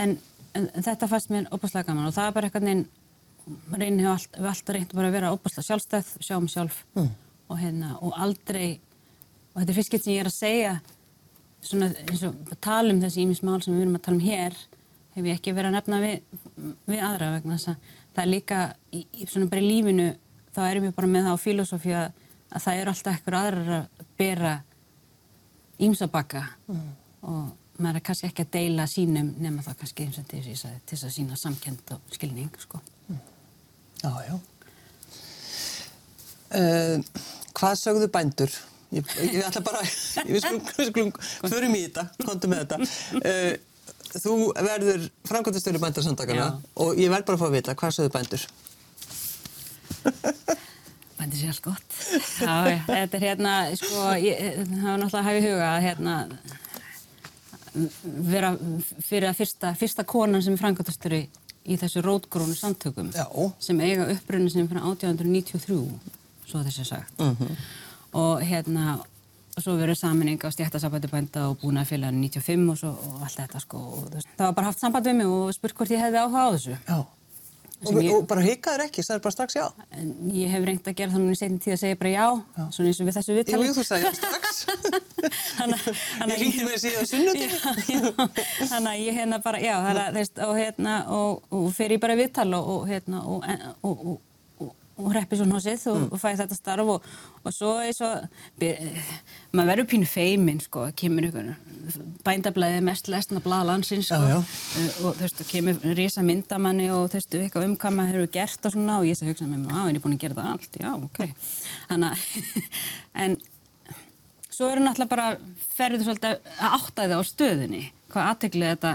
en, 0.00 0.16
en 0.56 0.70
þetta 0.86 1.10
fannst 1.10 1.34
mér 1.34 1.50
óbúslega 1.52 1.90
gaman. 1.90 2.08
Og 2.08 2.16
það 2.16 2.30
er 2.30 2.36
bara 2.38 2.48
eitthvað 2.48 2.68
neinn 2.70 2.86
reynir 3.74 4.04
hefur 4.06 4.14
allt, 4.14 4.40
alltaf 4.40 4.74
reynd 4.76 4.94
bara 4.96 5.10
að 5.10 5.18
vera 5.18 5.32
óbúslega 5.36 5.66
sjálfstæð 5.68 6.14
sjá 6.24 6.36
mig 6.40 6.52
sjálf. 6.54 6.84
Mm. 6.96 7.10
og 7.48 7.56
hérna 7.56 7.94
og 8.04 8.16
aldrei 8.20 8.78
og 9.54 9.60
þetta 9.60 9.72
er 9.72 9.76
fyrst 9.78 9.92
getur 9.92 10.04
sem 10.04 10.14
ég 10.14 10.20
er 10.20 10.28
að 10.28 10.34
segja 10.36 10.72
svona 11.64 11.90
eins 12.04 12.24
og 12.28 12.52
tala 12.64 12.92
um 12.94 13.00
þessi 13.02 13.24
ímismál 13.24 13.60
sem 13.62 13.74
við 13.74 13.86
erum 13.86 13.98
að 13.98 14.04
tala 14.06 14.18
um 14.18 14.26
hér 14.26 14.56
hef 15.16 15.26
ég 15.26 15.38
ekki 15.38 15.54
verið 15.56 15.72
að 15.72 15.76
nefna 15.78 16.00
við, 16.02 16.40
við 16.86 17.04
aðra 17.04 17.32
vegna 17.34 17.58
þess 17.58 17.72
að 17.72 17.92
það 18.14 18.22
er 18.24 18.30
líka 18.32 18.60
í, 18.94 19.04
svona 19.26 19.50
bara 19.50 19.62
í 19.62 19.68
lífinu 19.68 20.08
þá 20.54 20.60
erum 20.68 20.88
við 20.88 20.96
bara 20.96 21.12
með 21.12 21.28
það 21.28 21.38
á 21.38 21.44
filosófi 21.44 21.94
að, 21.94 22.26
að 22.50 22.64
það 22.66 22.82
eru 22.82 22.92
alltaf 22.94 23.18
ekkur 23.18 23.38
aðrar 23.38 23.72
að 23.78 24.12
bera 24.18 24.52
ímsabakka 25.88 26.44
mm. 26.66 26.86
og 27.30 27.42
maður 27.78 28.00
er 28.00 28.06
kannski 28.08 28.28
ekki 28.28 28.46
að 28.46 28.54
deila 28.56 28.86
sínum 28.90 29.32
nema 29.38 29.64
það 29.66 29.82
kannski 29.82 30.06
eins 30.06 30.20
og 30.20 30.30
til 30.30 30.42
þess 30.44 31.04
að 31.06 31.12
sína 31.14 31.38
samkend 31.38 31.92
og 31.94 32.14
skilning 32.14 32.54
sko. 32.58 32.80
Mm. 33.06 33.20
Já, 34.02 34.10
já. 34.26 34.34
Uh, 36.48 37.04
hvað 37.54 37.78
sögðu 37.78 38.08
bændur? 38.10 38.54
Ég, 38.88 39.04
ég 39.20 39.42
ætla 39.44 39.60
bara, 39.64 39.82
við 40.32 40.44
skulum, 40.88 41.10
förum 41.44 41.74
í 41.76 41.82
þetta, 41.88 42.06
kontum 42.24 42.54
með 42.54 42.62
þetta. 42.64 42.76
Uh, 43.20 43.52
þú 44.16 44.36
verður 44.56 45.08
framkvæmtastöru 45.28 45.82
bændarsamtakana 45.82 46.46
og 46.80 46.96
ég 47.00 47.12
verð 47.12 47.26
bara 47.28 47.36
að 47.36 47.42
fá 47.42 47.48
að 47.48 47.56
vita, 47.58 47.74
hvað 47.76 47.96
sögðu 47.96 48.14
bændur? 48.14 48.46
Bændur 51.18 51.36
sé 51.40 51.50
alls 51.50 51.60
gott. 51.64 51.98
Já, 52.40 52.54
þetta 52.86 53.18
er 53.18 53.26
hérna, 53.26 53.56
sko, 53.76 54.06
ég, 54.22 54.40
það 54.70 54.86
var 54.86 55.02
náttúrulega 55.02 55.20
að 55.20 55.28
hafa 55.28 55.42
í 55.42 55.44
huga 55.44 55.68
að 55.74 55.84
hérna 55.88 56.16
vera 58.28 58.54
fyrir 59.04 59.28
að 59.28 59.42
fyrsta, 59.42 59.74
fyrsta 59.78 60.06
konan 60.08 60.42
sem 60.44 60.56
er 60.56 60.62
framkvæmtastöru 60.62 61.20
í 61.68 61.76
þessu 61.76 62.00
rótgrónu 62.04 62.56
samtökum 62.56 63.10
Já. 63.12 63.26
sem 63.60 63.80
eiga 63.84 64.08
upprunni 64.14 64.50
sem 64.52 64.68
frá 64.70 64.80
1893, 64.80 65.76
svo 66.48 66.62
þessi 66.64 66.86
sagt. 66.88 67.12
Mm 67.20 67.36
-hmm. 67.36 67.60
Og 68.16 68.40
hérna, 68.40 68.96
og 69.58 69.64
svo 69.64 69.74
verið 69.76 69.98
saminning 70.00 70.40
á 70.40 70.48
stjættasabæti 70.54 71.10
bænda 71.12 71.48
og 71.50 71.60
búin 71.60 71.80
að 71.80 71.90
félaginu 71.92 72.30
95 72.30 72.72
og, 72.72 72.78
svo, 72.80 72.94
og 72.94 73.22
allt 73.26 73.40
þetta 73.42 73.60
sko 73.60 73.78
og 73.78 74.10
það 74.14 74.44
var 74.46 74.56
bara 74.56 74.70
haft 74.70 74.80
samband 74.80 75.08
við 75.10 75.18
mig 75.20 75.26
og 75.34 75.54
spurt 75.56 75.76
hvort 75.76 75.92
ég 75.92 76.02
hefði 76.02 76.22
áhuga 76.22 76.44
á 76.46 76.48
þessu. 76.54 76.76
Já, 76.88 76.98
og, 77.78 77.98
ég, 78.02 78.12
og 78.14 78.24
bara 78.30 78.44
hikaður 78.46 78.84
ekki, 78.86 79.04
það 79.06 79.16
er 79.18 79.24
bara 79.26 79.34
strax 79.34 79.58
já. 79.58 79.64
En 79.98 80.14
Ég 80.34 80.54
hef 80.54 80.64
reynd 80.66 80.88
að 80.88 80.96
gera 81.00 81.12
það 81.14 81.24
núna 81.24 81.34
í 81.36 81.40
setin 81.40 81.58
tíð 81.62 81.74
að 81.74 81.82
segja 81.82 81.98
bara 82.00 82.14
já, 82.14 82.26
já. 82.58 82.64
svona 82.76 82.92
eins 82.92 83.02
og 83.02 83.08
við 83.08 83.18
þessu 83.18 83.36
viðtali. 83.36 83.68
Jú, 83.68 83.74
þú 83.76 83.84
sagði 83.88 84.14
strax. 84.18 84.54
Ég 86.28 86.38
ringdi 86.38 86.64
með 86.66 86.76
síðan 86.82 87.08
sunnundi 87.10 87.46
Þannig 88.70 88.90
að 88.92 89.00
ég 89.02 89.16
hérna 89.18 89.38
bara, 89.42 89.60
já, 89.62 89.74
það 89.82 90.18
er 90.22 90.30
og 90.46 90.54
hérna, 90.58 90.94
og, 91.14 91.42
og 91.54 91.68
fer 91.74 91.94
ég 91.96 92.02
bara 92.02 92.16
viðtal 92.18 92.48
og 92.58 92.86
hérna 92.90 93.22
og 93.26 94.18
og 94.98 95.12
hreppi 95.12 95.38
svo 95.38 95.46
hnósið 95.46 95.86
og, 95.92 95.98
mm. 95.98 96.06
og 96.12 96.20
fæði 96.20 96.40
þetta 96.42 96.58
starf 96.58 96.92
og, 96.94 97.08
og 97.44 97.54
svo 97.54 97.72
er 97.82 97.94
svo 97.96 98.10
maður 99.54 99.70
verður 99.72 99.88
pínu 99.92 100.08
feiminn 100.10 100.62
sko 100.62 100.88
kemur 100.98 101.28
ykkur 101.28 101.52
bændablaðið 102.26 102.86
mest 102.88 103.10
lesna 103.12 103.42
blað 103.44 103.68
landsins 103.70 104.10
sko, 104.10 104.18
já, 104.20 104.34
já. 104.34 104.38
Uh, 104.38 104.88
og 105.08 105.18
þú 105.18 105.24
veist, 105.24 105.44
kemur 105.48 105.84
risa 105.98 106.24
myndamanni 106.26 106.88
og 106.94 107.06
þú 107.12 107.20
veist, 107.20 107.36
eitthvað 107.38 107.68
um 107.68 107.76
hvað 107.80 107.96
maður 107.98 108.18
hefur 108.18 108.32
gert 108.38 108.68
og 108.68 108.74
svona 108.74 108.98
og 109.00 109.08
ég 109.08 109.18
sé 109.18 109.28
hugsa 109.28 109.48
með 109.48 109.62
mér, 109.66 109.78
er 109.84 109.98
ég 109.98 110.04
búin 110.04 110.16
að 110.18 110.24
gera 110.24 110.38
það 110.38 110.50
allt 110.54 110.80
já, 110.82 110.90
ok, 110.96 111.20
þannig 111.92 112.08
að 112.10 112.72
en 113.24 113.38
svo 114.58 114.72
eru 114.72 114.84
náttúrulega 114.84 115.14
bara 115.14 115.28
ferður 115.78 116.08
svolítið 116.08 116.50
að 116.58 116.76
áttæða 116.80 117.20
á 117.20 117.22
stöðinni, 117.30 117.84
hvað 118.12 118.32
aðteglið 118.32 118.74
þetta 118.74 118.94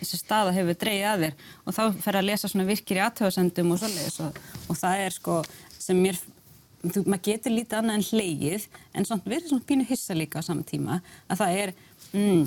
þessi 0.00 0.20
staða 0.20 0.54
hefur 0.56 0.78
dreyið 0.80 1.06
að 1.10 1.24
þér 1.24 1.36
og 1.64 1.76
þá 1.76 1.82
fer 2.06 2.18
að 2.18 2.28
lesa 2.28 2.50
svona 2.50 2.68
virkir 2.68 3.00
í 3.00 3.04
aðtöðasendum 3.04 3.74
og 3.74 3.82
svoleiðis 3.82 4.18
og, 4.24 4.40
og 4.66 4.80
það 4.80 5.04
er 5.04 5.16
sko 5.16 5.36
sem 5.78 6.00
mér, 6.02 6.18
þú, 6.82 7.04
maður 7.06 7.22
getur 7.28 7.54
lítið 7.54 7.78
annað 7.80 8.00
en 8.00 8.08
hleið 8.10 8.66
en 8.92 9.08
svona 9.08 9.30
verður 9.32 9.52
svona 9.52 9.68
pínu 9.68 9.86
hissa 9.88 10.16
líka 10.18 10.42
á 10.42 10.46
saman 10.46 10.66
tíma 10.66 11.00
að 11.26 11.42
það 11.42 11.60
er, 11.62 11.74
mm, 12.12 12.42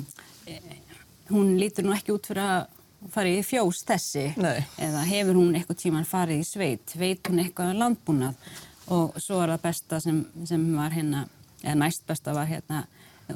hún 1.30 1.56
lítur 1.60 1.86
nú 1.86 1.96
ekki 1.96 2.14
út 2.16 2.30
fyrir 2.30 2.44
að 2.44 3.10
fara 3.10 3.32
í 3.32 3.44
fjós 3.46 3.84
þessi 3.88 4.26
Nei. 4.36 4.60
eða 4.80 5.04
hefur 5.08 5.38
hún 5.40 5.54
eitthvað 5.56 5.82
tíman 5.84 6.08
farið 6.08 6.42
í 6.42 6.48
sveit, 6.48 6.96
veit 7.00 7.30
hún 7.30 7.40
eitthvað 7.40 7.72
um 7.72 7.80
landbúnað 7.80 8.50
og 8.90 9.16
svo 9.22 9.38
er 9.40 9.54
það 9.54 9.62
besta 9.64 10.00
sem, 10.02 10.24
sem 10.48 10.64
var 10.76 10.92
hérna, 10.92 11.24
eða 11.62 11.78
næst 11.84 12.04
besta 12.08 12.34
var 12.36 12.50
hérna 12.50 12.84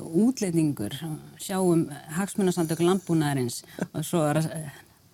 útleitingur, 0.00 0.96
sjáum 1.42 1.86
hagsmunarsamtök 2.16 2.82
landbúnaðarins 2.84 3.62
og 3.92 4.02
svo 4.06 4.24
er 4.30 4.42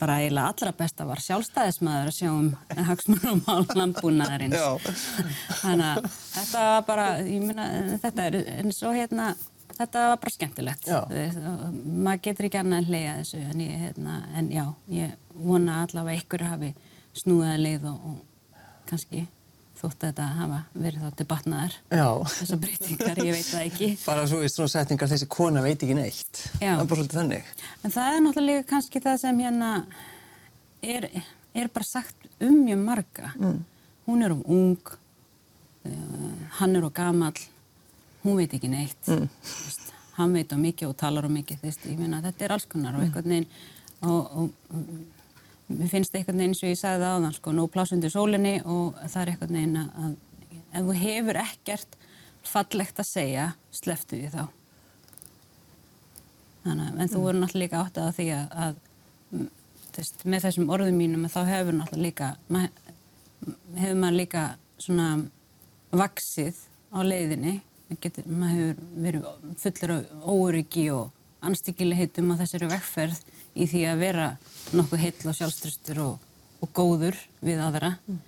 bara 0.00 0.16
eiginlega 0.22 0.52
allra 0.54 0.72
besta 0.76 1.04
var 1.08 1.20
sjálfstæðismæður 1.20 2.10
að 2.10 2.16
sjáum 2.16 2.50
hagsmunarmál 2.88 3.66
landbúnaðarins. 3.76 4.56
Þannig 5.60 5.88
að 5.90 6.06
þetta 6.34 6.66
var 6.70 6.86
bara, 6.88 7.08
ég 7.26 7.44
myna, 7.44 7.66
þetta 8.00 8.28
er 8.30 8.38
eins 8.56 8.80
og 8.86 8.96
hérna, 8.96 9.26
þetta 9.76 10.06
var 10.12 10.22
bara 10.22 10.34
skemmtilegt. 10.36 10.88
Já. 10.88 11.02
Maður 11.84 12.22
getur 12.28 12.48
ekki 12.48 12.62
annað 12.62 12.84
en 12.84 12.94
leiða 12.94 13.18
þessu, 13.18 13.42
en, 13.50 13.66
ég, 13.66 13.84
hérna, 13.84 14.16
en 14.40 14.48
já, 14.54 14.64
ég 14.94 15.36
vona 15.36 15.82
allavega 15.84 16.24
ykkur 16.24 16.46
hafi 16.48 16.72
snúðað 17.20 17.62
leið 17.66 17.86
og, 17.90 18.08
og 18.14 18.58
kannski 18.88 19.26
þótt 19.80 20.04
að 20.04 20.10
þetta 20.10 20.28
hafa 20.36 20.60
verið 20.84 21.04
þá 21.04 21.16
til 21.18 21.26
batnaðar. 21.30 21.76
Þessar 22.34 22.60
breytingar, 22.64 23.20
ég 23.24 23.36
veit 23.36 23.48
það 23.48 23.66
ekki. 23.66 23.90
Bara 24.04 24.24
svo 24.30 24.40
í 24.44 24.50
svona 24.52 24.72
setningar 24.74 25.10
þessi 25.10 25.28
kona 25.32 25.64
veit 25.64 25.84
ekki 25.84 25.96
neitt. 25.96 26.42
Já. 26.60 26.74
það 26.76 26.82
er 26.84 26.90
bara 26.90 27.00
svolítið 27.00 27.20
þannig. 27.20 27.52
En 27.80 27.94
það 27.96 28.16
er 28.16 28.24
náttúrulega 28.26 28.66
kannski 28.70 29.02
það 29.04 29.20
sem 29.24 29.44
hérna 29.44 29.70
er, 30.96 31.08
er 31.54 31.70
bara 31.74 31.88
sagt 31.88 32.28
um 32.40 32.58
mjög 32.64 32.82
marga. 32.84 33.32
Mm. 33.38 33.60
hún 34.10 34.24
er 34.26 34.32
um 34.34 34.42
ung 34.46 34.92
uh, 35.86 35.90
hann 36.58 36.76
er 36.76 36.84
um 36.84 36.92
gamal 36.92 37.36
hún 38.24 38.36
veit 38.36 38.54
ekki 38.56 38.68
neitt. 38.68 39.00
Mm. 39.06 39.28
Vist, 39.44 39.92
hann 40.16 40.34
veit 40.34 40.52
um 40.52 40.60
mikið 40.60 40.90
og 40.90 40.98
talar 40.98 41.28
um 41.28 41.32
mikið 41.34 41.62
Vist, 41.64 41.86
myna, 41.96 42.20
þetta 42.24 42.44
er 42.44 42.56
alls 42.56 42.68
konar 42.68 42.98
og 42.98 43.06
eitthvað 43.06 43.30
neinn 43.30 43.46
og, 44.00 44.26
og 44.34 45.19
mér 45.70 45.90
finnst 45.90 46.14
eitthvað 46.14 46.40
neins 46.40 46.62
og 46.62 46.70
ég 46.70 46.78
sagði 46.78 47.04
það 47.04 47.16
áðan 47.16 47.36
sko, 47.36 47.54
nú 47.54 47.66
plásundir 47.70 48.12
sólinni 48.12 48.56
og 48.64 48.98
það 49.04 49.20
er 49.22 49.32
eitthvað 49.32 49.54
neina 49.54 49.86
að 50.00 50.16
ef 50.70 50.86
þú 50.86 50.96
hefur 51.00 51.40
ekkert 51.40 51.96
fallegt 52.46 53.00
að 53.02 53.08
segja, 53.08 53.46
sleftu 53.74 54.18
því 54.18 54.30
þá. 54.32 54.44
Þannig, 56.64 56.88
en 57.00 57.10
þú 57.10 57.22
verður 57.24 57.40
náttúrulega 57.40 57.64
líka 57.64 57.82
áttið 57.84 58.06
á 58.06 58.16
því 58.16 58.26
að, 58.36 58.56
að 58.64 59.44
þess, 59.96 60.24
með 60.24 60.46
þessum 60.46 60.72
orðum 60.74 61.00
mínum 61.00 61.28
þá 61.32 61.40
hefur 61.48 61.76
náttúrulega 61.78 62.06
líka, 62.06 62.30
mað, 62.52 62.66
hefur 63.78 64.00
maður 64.02 64.18
líka 64.18 64.44
svona 64.80 65.08
vaksið 65.96 66.60
á 66.92 66.98
leiðinni, 67.06 67.54
getur, 68.02 68.28
maður 68.28 68.60
hefur 68.60 68.84
verið 69.06 69.30
fullur 69.62 69.94
af 69.96 70.28
óryggi 70.34 70.86
og 70.94 71.46
anstíkilegheitum 71.48 72.34
á 72.36 72.40
þessari 72.42 72.70
vekkferð 72.74 73.22
í 73.54 73.66
því 73.70 73.84
að 73.90 74.02
vera 74.04 74.30
nokkuð 74.76 75.04
heill 75.04 75.30
og 75.30 75.36
sjálfströstur 75.38 76.02
og, 76.04 76.32
og 76.62 76.72
góður 76.76 77.18
við 77.44 77.62
aðra 77.64 77.94
mm. 77.98 78.18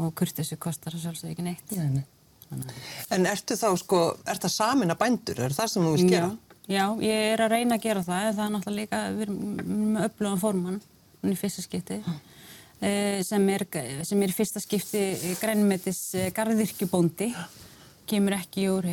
og 0.00 0.14
kurtissu 0.18 0.58
kostar 0.60 0.94
það 0.96 1.08
sjálfsög 1.08 1.32
ekki 1.32 1.46
neitt. 1.46 1.76
Nei, 1.76 2.00
nei. 2.00 2.08
En 3.12 3.26
ertu 3.26 3.56
þá 3.56 3.70
sko, 3.80 4.00
ert 4.28 4.44
það 4.44 4.54
samin 4.54 4.92
að 4.92 5.00
bændur? 5.00 5.40
Er 5.46 5.54
það 5.56 5.70
sem 5.72 5.86
þú 5.86 5.94
vilt 5.96 6.12
gera? 6.12 6.28
Já, 6.70 6.84
ég 7.02 7.32
er 7.32 7.42
að 7.42 7.54
reyna 7.56 7.78
að 7.78 7.86
gera 7.88 8.04
það 8.06 8.26
en 8.26 8.36
það 8.36 8.44
er 8.44 8.52
náttúrulega 8.54 8.82
líka, 8.82 9.00
við 9.16 9.24
erum 9.24 9.40
með 9.94 10.04
öflugan 10.06 10.42
formann, 10.42 10.78
hún 11.22 11.32
er 11.32 11.40
fyrsta 11.40 11.64
skipti 11.64 11.98
mm. 11.98 12.20
sem, 13.26 13.48
er, 13.56 13.64
sem 14.06 14.22
er 14.22 14.34
fyrsta 14.36 14.62
skipti 14.62 15.02
grænmetis 15.40 16.02
garðirkjubóndi 16.36 17.32
kemur 18.08 18.36
ekki 18.36 18.68
úr 18.70 18.88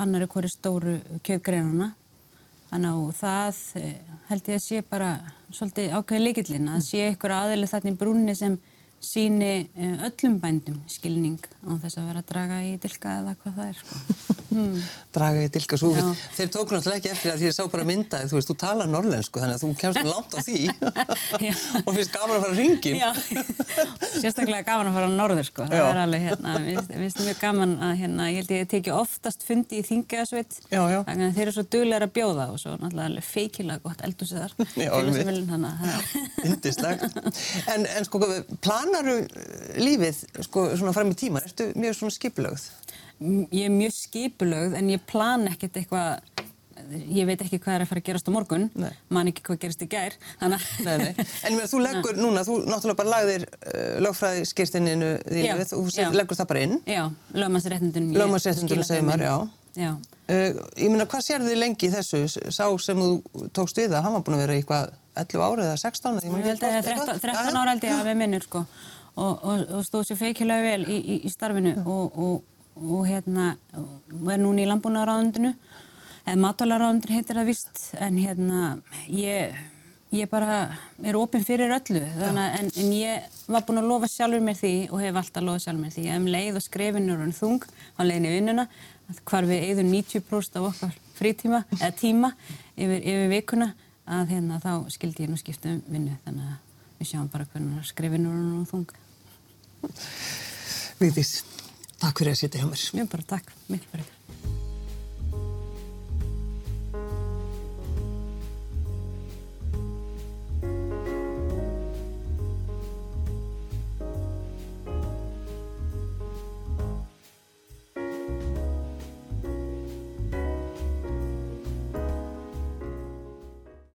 annari 0.00 0.28
hverju 0.30 0.52
stóru 0.54 0.96
kjöfgreinuna 1.26 1.90
Þannig 2.70 2.90
að 2.96 3.14
það 3.18 3.60
eh, 3.80 3.94
held 4.30 4.50
ég 4.52 4.60
að 4.60 4.66
sé 4.66 4.82
bara 4.86 5.10
svolítið 5.50 5.94
ákveði 5.96 6.22
líkillin 6.22 6.68
að 6.70 6.84
sé 6.86 7.08
ykkur 7.10 7.34
aðeins 7.34 7.72
þarna 7.74 7.90
í 7.90 7.98
brúnni 7.98 8.36
sem 8.38 8.58
síni 9.00 9.68
eh, 9.74 10.02
öllum 10.06 10.34
bændum 10.42 10.76
skilning 10.90 11.38
á 11.64 11.72
þess 11.80 11.96
að 12.00 12.08
vera 12.10 12.20
að 12.20 12.26
draga 12.28 12.56
í 12.64 12.72
dilka 12.80 13.08
eða 13.22 13.32
hvað 13.40 13.54
það 13.56 13.68
er 13.70 13.76
sko. 13.80 13.94
hmm. 14.50 14.74
Draga 15.16 15.40
í 15.42 15.48
dilka 15.54 15.76
svo. 15.80 15.90
Já. 15.96 16.04
Þeir 16.36 16.48
tók 16.54 16.68
náttúrulega 16.74 17.00
ekki 17.00 17.10
eftir 17.14 17.32
að 17.32 17.38
því 17.40 17.46
ég 17.48 17.54
sá 17.56 17.62
bara 17.72 17.86
myndaði, 17.88 18.28
þú 18.30 18.36
veist, 18.36 18.50
þú 18.50 18.56
talar 18.60 18.88
norlensku 18.92 19.36
þannig 19.40 19.56
að 19.56 19.62
þú 19.64 19.68
kemst 19.80 20.02
langt 20.10 20.32
á 20.36 20.40
því 20.44 20.58
Já. 21.48 21.54
og 21.86 21.90
finnst 21.96 22.12
gaman 22.16 22.34
að 22.36 22.42
fara 22.44 22.52
að 22.52 22.60
ringin. 22.60 22.96
Já, 23.00 23.10
sérstaklega 24.20 24.64
gaman 24.68 24.90
að 24.90 24.94
fara 24.98 25.08
á 25.08 25.12
norður 25.16 25.46
sko, 25.48 25.62
Já. 25.64 25.72
það 25.72 25.88
er 25.88 26.00
alveg 26.04 26.20
hérna, 26.28 26.50
mér 26.66 26.76
finnst 26.90 27.20
mjög 27.24 27.38
gaman 27.40 27.72
að 27.88 27.94
hérna, 28.04 28.22
ég 28.30 28.36
held 28.42 28.52
ég 28.58 28.70
teki 28.74 28.90
oftast 28.94 29.40
fundi 29.48 29.74
í 29.80 29.86
þingjasveit, 29.88 30.52
Já, 30.68 30.82
já. 30.92 31.00
þannig 31.08 31.26
að 31.30 31.34
þeir 31.38 31.46
eru 31.46 31.56
svo 31.56 31.64
duglegar 31.72 32.04
að 32.06 32.14
bjóða 32.20 32.44
og 32.52 32.58
svo 32.60 32.76
náttúrulega 32.76 33.24
feikilega 33.24 33.80
gott 33.84 34.00
eldhúsið 34.04 34.40
planaru 38.90 39.16
lífið 39.80 40.20
sko, 40.46 40.66
svona 40.76 40.94
fram 40.96 41.12
í 41.12 41.16
tíma? 41.18 41.42
Ertu 41.46 41.70
mjög 41.78 41.96
svona 41.98 42.14
skipulögð? 42.14 42.66
Ég 43.52 43.66
er 43.68 43.72
mjög 43.74 43.94
skipulögð 43.96 44.76
en 44.80 44.90
ég 44.94 45.02
plan 45.08 45.44
ekkert 45.50 45.76
eitthvað, 45.76 46.22
ég 47.12 47.28
veit 47.28 47.42
ekki 47.44 47.60
hvað 47.60 47.76
er 47.76 47.84
að 47.84 47.90
fara 47.90 48.02
að 48.02 48.06
gerast 48.08 48.30
á 48.30 48.32
morgun, 48.34 48.68
Nei. 48.80 48.90
man 49.12 49.30
ekki 49.30 49.44
hvað 49.46 49.60
gerist 49.64 49.84
í 49.84 49.88
gær. 49.92 50.16
Nei, 50.40 50.56
nei. 50.86 51.10
En 51.44 51.56
meina, 51.56 51.68
þú 51.70 51.82
leggur 51.84 52.20
núna, 52.24 52.44
þú 52.48 52.60
náttúrulega 52.66 53.00
bara 53.02 53.14
lagðir 53.16 53.46
uh, 53.50 53.98
lögfræði 54.06 54.46
skýrstinninu 54.50 55.10
Já, 55.28 55.56
þínu, 55.60 55.82
þú 55.92 56.12
leggur 56.16 56.40
það 56.40 56.50
bara 56.54 56.64
inn. 56.68 56.78
Já, 56.88 57.02
lögmannsréttindun. 57.36 58.08
Lögmannsréttindunum, 58.16 58.88
segir 58.88 59.06
maður, 59.06 59.28
já. 59.28 59.36
Já. 59.80 59.92
Uh, 60.30 60.56
ég 60.80 60.88
meina, 60.88 61.06
hvað 61.10 61.26
sérðu 61.26 61.52
þið 61.52 61.60
lengi 61.60 61.90
í 61.90 61.92
þessu? 61.92 62.24
Sá 62.48 62.64
sem 62.80 63.04
þú 63.04 63.46
tókst 63.54 63.78
við 63.82 63.92
það, 63.92 64.02
hann 64.06 64.16
var 64.16 64.24
búin 64.26 64.38
að 64.38 64.44
vera 64.46 64.58
í 64.58 64.64
hvað 64.66 64.90
11 65.18 65.42
ára 65.42 65.66
eða 65.66 65.76
16? 65.80 66.20
Ég 66.22 66.30
Ég 66.30 66.48
held 66.50 66.64
að 66.64 66.70
það 66.70 66.78
er 66.78 66.88
13, 66.88 67.20
13 67.24 67.60
ára 67.60 67.74
held 67.74 67.86
ég 67.86 67.96
að 67.96 68.10
við 68.10 68.18
minnur 68.20 68.46
sko. 68.46 68.64
Og, 69.20 69.32
og, 69.42 69.64
og 69.76 69.82
stóð 69.84 70.06
sér 70.08 70.20
feikilega 70.20 70.62
vel 70.64 70.84
í, 70.86 70.98
í, 71.00 71.16
í 71.26 71.32
starfinu 71.32 71.74
og, 71.82 72.14
og, 72.14 72.60
og 72.78 73.02
hérna 73.08 73.50
og 73.74 74.30
er 74.30 74.38
núna 74.40 74.62
í 74.62 74.68
landbúnaðaráðundinu 74.70 75.50
eða 76.22 76.38
matalaráðundin 76.44 77.16
heitir 77.16 77.40
það 77.40 77.50
vist 77.50 77.82
en 77.98 78.20
hérna 78.20 78.62
ég, 79.10 79.58
ég 80.14 80.30
bara 80.30 80.60
er 81.02 81.18
opinn 81.18 81.44
fyrir 81.44 81.74
öllu. 81.74 82.04
Þannig 82.20 82.56
en, 82.60 82.70
en 82.84 82.94
ég 82.94 83.42
var 83.50 83.66
búin 83.66 83.82
að 83.82 83.90
lofa 83.90 84.10
sjálfur 84.12 84.46
mér 84.46 84.58
því 84.62 84.74
og 84.88 85.02
hef 85.02 85.20
alltaf 85.24 85.46
lofað 85.46 85.66
sjálfur 85.66 85.84
mér 85.84 85.94
því. 85.96 86.06
Að 86.06 86.22
um 86.22 86.32
leið 86.36 86.62
og 86.62 86.66
skrefinu 86.68 87.18
er 87.18 87.36
þung 87.40 87.68
á 87.98 88.00
leiðinni 88.06 88.34
vinnuna 88.38 88.66
hvar 89.26 89.46
við 89.48 89.68
eigðum 89.68 89.92
90% 89.92 90.58
af 90.60 90.66
okkar 90.70 90.98
frítíma 91.18 91.64
eða 91.80 91.92
tíma 91.98 92.32
yfir, 92.76 93.00
yfir 93.00 93.30
vikuna 93.34 93.72
að 94.10 94.34
hérna 94.34 94.60
þá 94.62 94.72
skildi 94.92 95.26
ég 95.26 95.32
nú 95.32 95.38
skipta 95.40 95.72
um 95.72 95.80
vinnu 95.88 96.16
þannig 96.26 96.50
að 96.50 97.00
við 97.00 97.10
sjáum 97.12 97.30
bara 97.32 97.48
hvernig 97.52 97.88
skrifinu 97.88 98.32
er 98.32 98.40
nú 98.44 98.64
þung. 98.68 98.94
Vigdís, 101.00 101.34
takk 102.00 102.20
fyrir 102.20 102.34
að 102.34 102.40
sitja 102.42 102.60
hjá 102.60 102.68
mér. 102.68 102.86
Mjög 102.98 103.12
bara 103.14 103.28
takk, 103.36 103.54
miklu 103.70 103.94
bara. 103.94 104.08